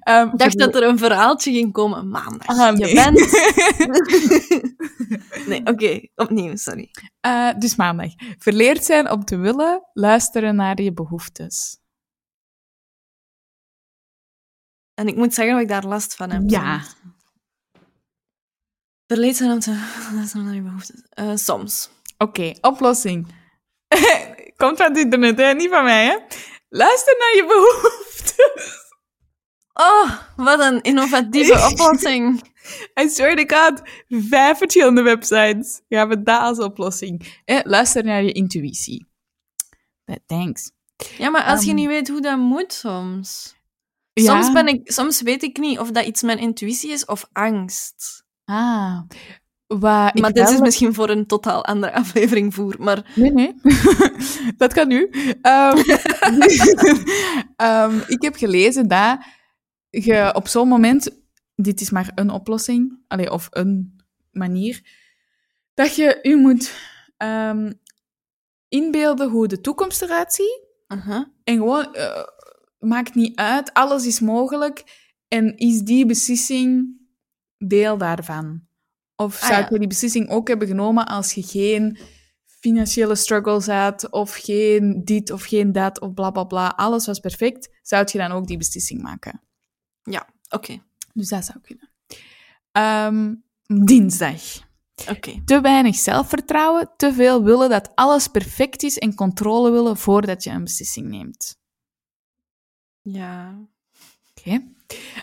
[0.00, 2.46] Ehm, ik dacht dat er een verhaaltje ging komen maandag.
[2.46, 2.88] Ah, nee.
[2.88, 3.18] Je bent...
[5.48, 6.90] nee, oké, opnieuw, sorry.
[7.20, 8.10] Eh, dus maandag.
[8.38, 11.78] Verleerd zijn om te willen luisteren naar je behoeftes.
[15.00, 16.42] En ik moet zeggen dat ik daar last van heb.
[16.46, 16.82] Ja.
[19.06, 19.88] om te...
[20.14, 21.02] luisteren naar je behoeftes.
[21.10, 21.90] Eh, soms.
[22.18, 23.26] Oké, oplossing.
[24.56, 25.54] Komt van het internet, hè?
[25.54, 26.16] Niet van mij, hè?
[26.68, 28.88] Luister naar je behoeftes.
[29.72, 32.42] Oh, wat een innovatieve oplossing.
[33.00, 37.40] I swear to god, vijf verschillende websites hebben dat als oplossing.
[37.44, 39.06] Eh, luister naar je intuïtie.
[40.04, 40.70] Eh, Thanks.
[41.18, 43.58] Ja, maar als je Ehm, niet weet hoe dat moet soms.
[44.12, 44.42] Ja.
[44.42, 48.24] Soms, ben ik, soms weet ik niet of dat iets mijn intuïtie is of angst.
[48.44, 49.00] Ah.
[49.78, 52.74] Maar dit wel- is misschien voor een totaal andere aflevering voer.
[52.78, 53.54] Maar Nee, nee.
[54.56, 55.10] dat kan nu.
[55.42, 55.76] Ehm,
[57.56, 59.18] ehm, ik heb gelezen dat
[59.90, 61.18] je op zo'n moment...
[61.54, 64.00] Dit is maar een oplossing, allee, of een
[64.30, 64.82] manier,
[65.74, 66.72] dat je je moet
[67.16, 67.72] ehm,
[68.68, 70.60] inbeelden hoe de toekomst eruit ziet.
[71.44, 72.22] En gewoon, eh,
[72.80, 74.84] maakt niet uit, alles is mogelijk.
[75.28, 76.98] En is die beslissing
[77.58, 78.68] deel daarvan?
[79.16, 79.68] Of Ah, zou ja.
[79.70, 81.98] je die beslissing ook hebben genomen als je geen
[82.46, 87.18] financiële struggles had, of geen dit of geen dat, of bla bla bla, alles was
[87.18, 89.40] perfect, zou je dan ook die beslissing maken?
[90.02, 90.82] ja, oké.
[91.14, 91.90] Dus dat zou kunnen.
[92.72, 93.34] Ehm,
[93.84, 94.42] dinsdag.
[95.08, 95.42] Oké.
[95.44, 100.50] Te weinig zelfvertrouwen, te veel willen dat alles perfect is en controle willen voordat je
[100.50, 101.59] een beslissing neemt.
[103.02, 103.58] Ja.
[104.34, 104.64] Oké.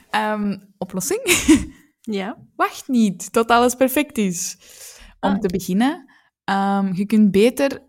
[0.10, 1.22] Ehm, oplossing?
[2.10, 2.38] Ja.
[2.56, 4.58] Wacht niet tot alles perfect is.
[5.20, 5.40] Om Ah.
[5.40, 6.10] te beginnen,
[6.44, 7.82] ehm, je kunt beter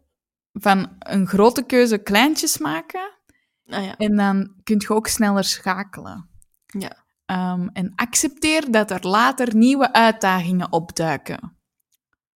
[0.53, 3.11] van een grote keuze kleintjes maken
[3.67, 3.97] Ah ja.
[3.97, 6.29] en dan kun je ook sneller schakelen.
[6.67, 7.05] Ja.
[7.27, 11.57] Ehm, en accepteer dat er later nieuwe uitdagingen opduiken.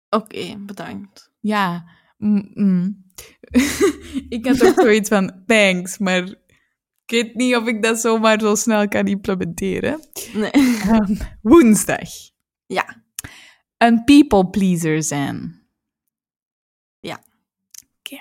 [0.09, 1.30] Oké, bedankt.
[1.40, 1.84] Ja,
[2.16, 3.05] mm, mm.
[4.36, 6.34] ik had ook zoiets van thanks, maar
[7.12, 10.00] weet niet of ik dat zomaar zo snel kan implementeren.
[10.32, 10.50] Nee.
[10.50, 12.08] Ehm, woensdag.
[12.66, 13.02] Ja.
[13.76, 15.66] Een people pleaser zijn.
[17.00, 17.22] Ja.
[17.98, 18.16] Oké.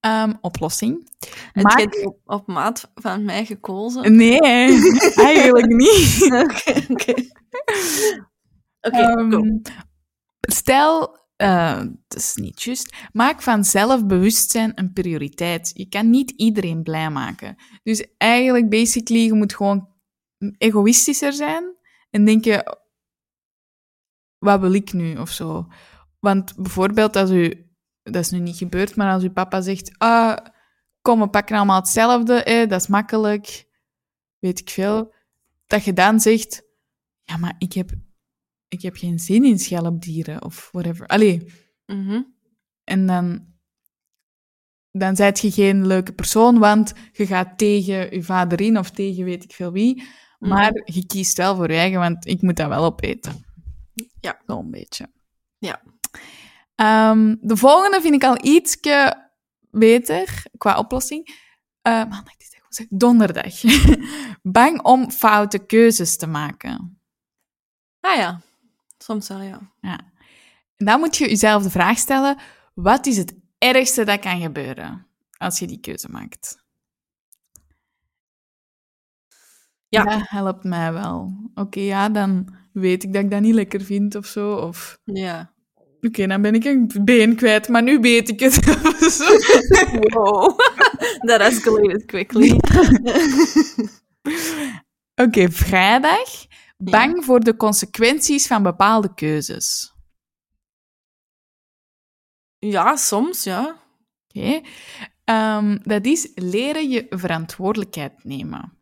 [0.00, 1.08] Ehm, oplossing.
[1.52, 4.16] Heb Maak- die op, op maat van mij gekozen?
[4.16, 4.40] Nee,
[5.30, 6.22] eigenlijk niet.
[6.22, 7.14] Oké, oké.
[8.80, 9.58] Oké, Ehm,
[10.40, 15.70] stel, eh, dat is niet juist, maak van zelfbewustzijn een prioriteit.
[15.74, 17.56] Je kan niet iedereen blij maken.
[17.82, 19.88] Dus eigenlijk, basically, je moet gewoon
[20.58, 21.76] egoïstischer zijn
[22.10, 22.78] en denken,
[24.38, 25.66] wat wil ik nu, of zo.
[26.20, 27.70] Want bijvoorbeeld als u,
[28.02, 30.36] dat is nu niet gebeurd, maar als uw papa zegt, ah,
[31.00, 33.68] kom, we pakken allemaal hetzelfde, hè, dat is makkelijk,
[34.38, 35.14] weet ik veel.
[35.66, 36.62] Dat je dan zegt,
[37.22, 37.90] ja, maar ik heb,
[38.74, 41.06] ik heb geen zin in schelpdieren of whatever.
[41.06, 41.52] Allee,
[41.86, 42.22] Mhm.
[42.84, 43.46] en dan,
[44.90, 49.24] dan zijt je geen leuke persoon, want je gaat tegen je vader in of tegen
[49.24, 50.02] weet ik veel wie.
[50.38, 53.44] Maar je kiest wel voor je eigen, want ik moet dat wel opeten.
[54.20, 54.40] Ja.
[54.46, 55.10] Zo'n beetje.
[55.58, 55.82] Ja.
[56.74, 59.28] Ehm, de volgende vind ik al ietsje
[59.70, 61.26] beter qua oplossing.
[61.82, 63.54] Eh, maandag, dinsdag, woensdag, donderdag.
[64.42, 67.00] Bang om foute keuzes te maken.
[68.00, 68.42] Ah ja,
[69.04, 69.60] soms wel, ja.
[69.80, 70.00] Ja.
[70.76, 72.38] En dan moet je jezelf de vraag stellen:
[72.74, 75.06] wat is het ergste dat kan gebeuren
[75.38, 76.62] als je die keuze maakt?
[79.88, 80.04] Ja.
[80.04, 81.32] Dat helpt mij wel.
[81.54, 84.54] Oké, ja, dan weet ik dat ik dat niet lekker vind of zo.
[84.54, 85.52] Of Ja.
[86.00, 88.54] oké, dan ben ik een been kwijt, maar nu weet ik het.
[90.14, 90.58] Wow.
[91.26, 92.50] That escalated quickly.
[95.24, 96.46] Oké, vrijdag.
[96.76, 99.92] Bang voor de consequenties van bepaalde keuzes.
[102.58, 103.82] ja, soms, ja.
[104.28, 104.60] Oké.
[105.24, 108.78] Ehm, dat is leren je verantwoordelijkheid nemen.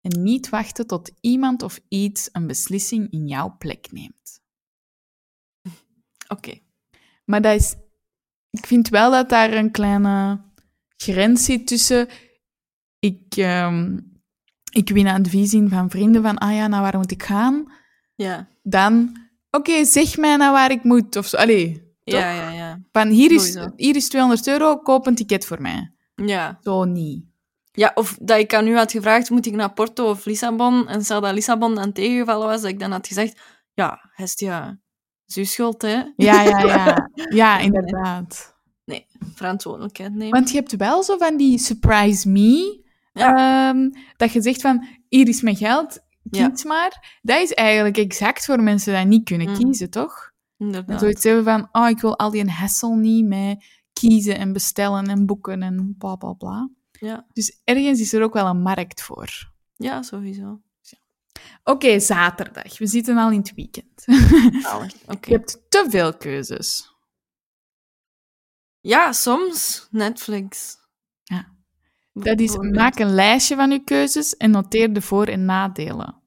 [0.00, 4.40] En niet wachten tot iemand of iets een beslissing in jouw plek neemt.
[6.28, 6.58] Oké.
[7.24, 7.74] Maar dat is...
[8.50, 10.44] Ik vind wel dat daar een kleine
[10.96, 12.08] grens zit tussen...
[12.98, 13.98] Ik, ehm,
[14.76, 16.38] ik win advies in van vrienden van...
[16.38, 17.72] Ah ja, naar waar moet ik gaan?
[18.14, 18.48] Ja.
[18.62, 19.16] Dan...
[19.50, 21.16] Oké, zeg mij naar waar ik moet.
[21.16, 21.36] Of zo.
[21.36, 22.80] Allee, Ja, ja, ja.
[22.92, 25.92] van hier is, hier is 200 euro, koop een ticket voor mij.
[26.14, 26.58] Ja.
[26.62, 27.24] Zo niet.
[27.72, 30.88] Ja, of dat ik aan u had gevraagd, moet ik naar Porto of Lissabon?
[30.88, 33.40] En stel dat Lissabon dan tegengevallen was, dat ik dan had gezegd,
[33.74, 34.78] ja, Hestia,
[35.26, 36.02] is uw schuld, hè?
[36.16, 37.10] Ja, ja, ja.
[37.40, 38.54] Ja, inderdaad.
[39.34, 40.30] Verantwoordelijkheid nemen.
[40.30, 42.84] Want je hebt wel zo van die surprise me.
[43.20, 45.98] Ehm, dat je zegt van, hier is mijn geld,
[46.30, 46.48] Ja.
[46.48, 47.18] kies maar.
[47.22, 49.54] Dat is eigenlijk exact voor mensen die niet kunnen Mm.
[49.56, 50.34] kiezen, toch?
[50.58, 51.00] Inderdaad.
[51.00, 55.26] zoiets hebben van, oh, ik wil al die hassle niet met kiezen en bestellen en
[55.26, 56.68] boeken en bla, bla, bla.
[56.92, 57.26] Ja.
[57.32, 59.52] Dus ergens is er ook wel een markt voor.
[59.76, 60.60] ja, sowieso.
[61.64, 62.78] Oké, zaterdag.
[62.78, 64.02] We zitten al in het weekend.
[65.26, 66.94] Je hebt te veel keuzes.
[68.80, 70.76] Ja, soms Netflix.
[72.18, 76.20] Dat is, maak een lijstje van je keuzes en noteer de voor- en nadelen.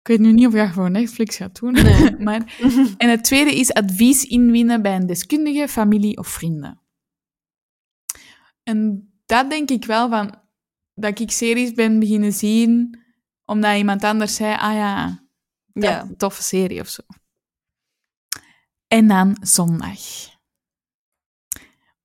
[0.00, 1.72] Ik weet nu niet of je dat voor Netflix gaat doen.
[1.72, 2.16] Nee.
[2.26, 2.56] maar,
[2.98, 6.80] en het tweede is advies inwinnen bij een deskundige, familie of vrienden.
[8.62, 10.34] En dat denk ik wel van,
[10.94, 13.00] dat ik series ben beginnen zien,
[13.44, 15.24] omdat iemand anders zei, ah ja,
[15.72, 16.08] dat Ja.
[16.16, 17.02] toffe serie of zo.
[18.88, 19.98] En dan zondag.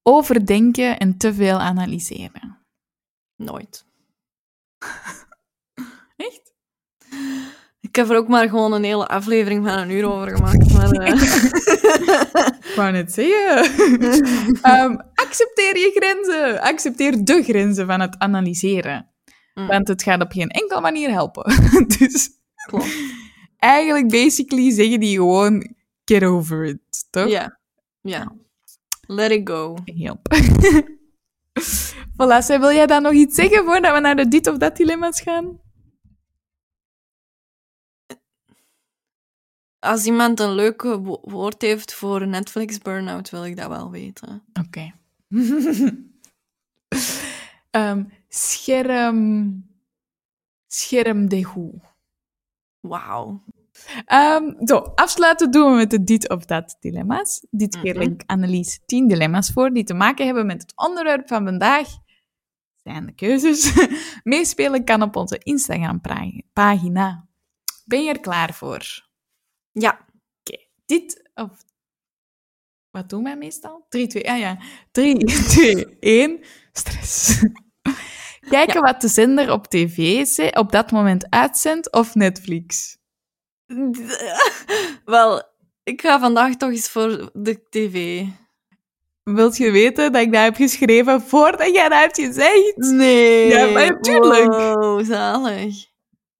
[0.07, 2.57] Overdenken en te veel analyseren.
[3.35, 3.85] Nooit.
[6.15, 6.53] Echt?
[7.79, 10.73] Ik heb er ook maar gewoon een hele aflevering van een uur over gemaakt.
[10.73, 11.11] Maar, eh,
[12.69, 13.57] Ik wou net zeggen.
[14.61, 16.61] Ehm, accepteer je grenzen.
[16.61, 19.09] Accepteer de grenzen van het analyseren.
[19.53, 19.67] Mm.
[19.67, 21.43] Want het gaat op geen enkele manier helpen.
[21.99, 22.29] dus
[22.67, 22.95] klopt.
[23.57, 25.75] eigenlijk, basically, zeggen die gewoon,
[26.05, 27.29] get over it, toch?
[27.29, 27.59] Ja.
[28.01, 28.35] Ja.
[29.07, 29.77] Let it go.
[29.85, 30.27] Help.
[32.17, 34.77] voilà, Zij, wil jij dan nog iets zeggen voordat we naar de dit of dat
[34.77, 35.59] dilemma's gaan?
[39.79, 44.43] Als iemand een leuk wo- woord heeft voor Netflix burn-out, wil ik dat wel weten.
[44.53, 44.93] Oké.
[47.71, 49.63] Ehm scherm...
[50.67, 51.81] Schermdegoe.
[52.79, 53.43] Wauw.
[54.05, 57.45] Ehm, zo, afsluiten doen we met de dit of dat dilemma's.
[57.49, 58.03] Dit keer Mhm.
[58.03, 61.87] leg ik Annelies 10 dilemma's voor die te maken hebben met het onderwerp van vandaag.
[62.83, 63.73] Zijn de keuzes.
[64.23, 67.27] Meespelen kan op onze Instagram-pagina.
[67.85, 69.07] Ben je er klaar voor?
[69.71, 70.05] Ja.
[70.85, 71.49] Dit of...
[72.89, 73.85] Wat doen wij meestal?
[73.89, 74.57] 3, 2, ah ja.
[74.91, 76.39] 3, 2, 1.
[76.71, 77.39] Stress.
[78.49, 82.97] Kijken wat de zender op tv op dat moment uitzendt of Netflix?
[85.05, 85.43] Wel,
[85.83, 88.25] ik ga vandaag toch eens voor de tv.
[89.23, 92.75] Wilt je weten dat ik dat heb geschreven voordat jij dat hebt gezegd?
[92.75, 93.47] Nee.
[93.47, 94.45] Ja, maar natuurlijk.
[94.45, 95.93] Wow, zalig.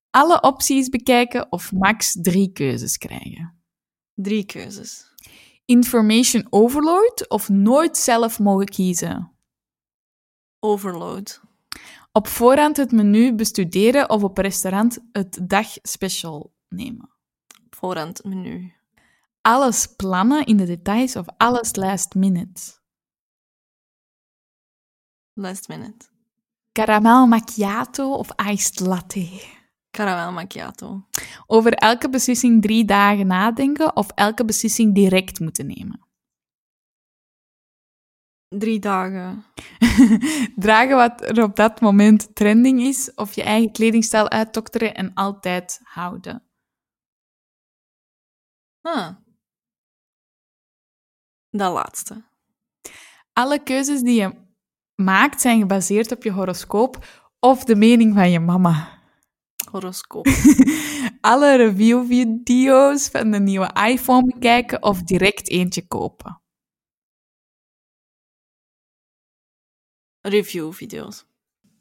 [0.09, 3.63] Alle opties bekijken of max drie keuzes krijgen.
[4.13, 5.13] Drie keuzes.
[5.65, 9.31] Information overload of nooit zelf mogen kiezen.
[10.59, 11.41] Overload.
[12.11, 17.14] Op voorhand het menu bestuderen of op restaurant het dagspecial nemen.
[17.85, 18.73] Voorhand menu.
[19.41, 22.61] Alles plannen in de details of alles last minute.
[25.33, 26.05] Last minute.
[26.71, 29.29] Caramel macchiato of iced latte?
[29.91, 31.07] Caramel macchiato.
[31.47, 35.99] Over elke beslissing drie dagen nadenken of elke beslissing direct moeten nemen?
[38.47, 39.45] Drie dagen.
[40.65, 45.79] Dragen wat er op dat moment trending is of je eigen kledingstijl uitdokteren en altijd
[45.83, 46.43] houden?
[48.85, 49.15] Ah.
[51.49, 52.23] Dat laatste.
[53.33, 54.33] Alle keuzes die je
[54.95, 57.05] maakt zijn gebaseerd op je horoscoop
[57.39, 58.99] of de mening van je mama.
[59.71, 60.27] Horoscoop.
[61.21, 66.41] Alle reviewvideo's van de nieuwe iPhone bekijken of direct eentje kopen.
[70.21, 71.25] Reviewvideo's.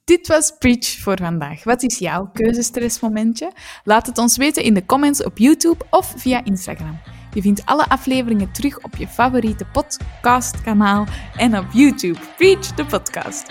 [0.05, 1.65] Dit was Preach voor vandaag.
[1.65, 3.53] Wat is jouw keuzestressmomentje?
[3.85, 7.01] Laat het ons weten in de comments op YouTube of via Instagram.
[7.33, 12.19] Je vindt alle afleveringen terug op je favoriete podcastkanaal en op YouTube.
[12.37, 13.47] Preach de podcast.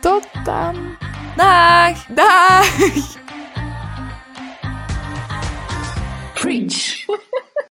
[0.00, 0.96] Tot dan.
[1.36, 2.06] Dag!
[2.06, 3.16] Dag!
[6.34, 7.04] Preach.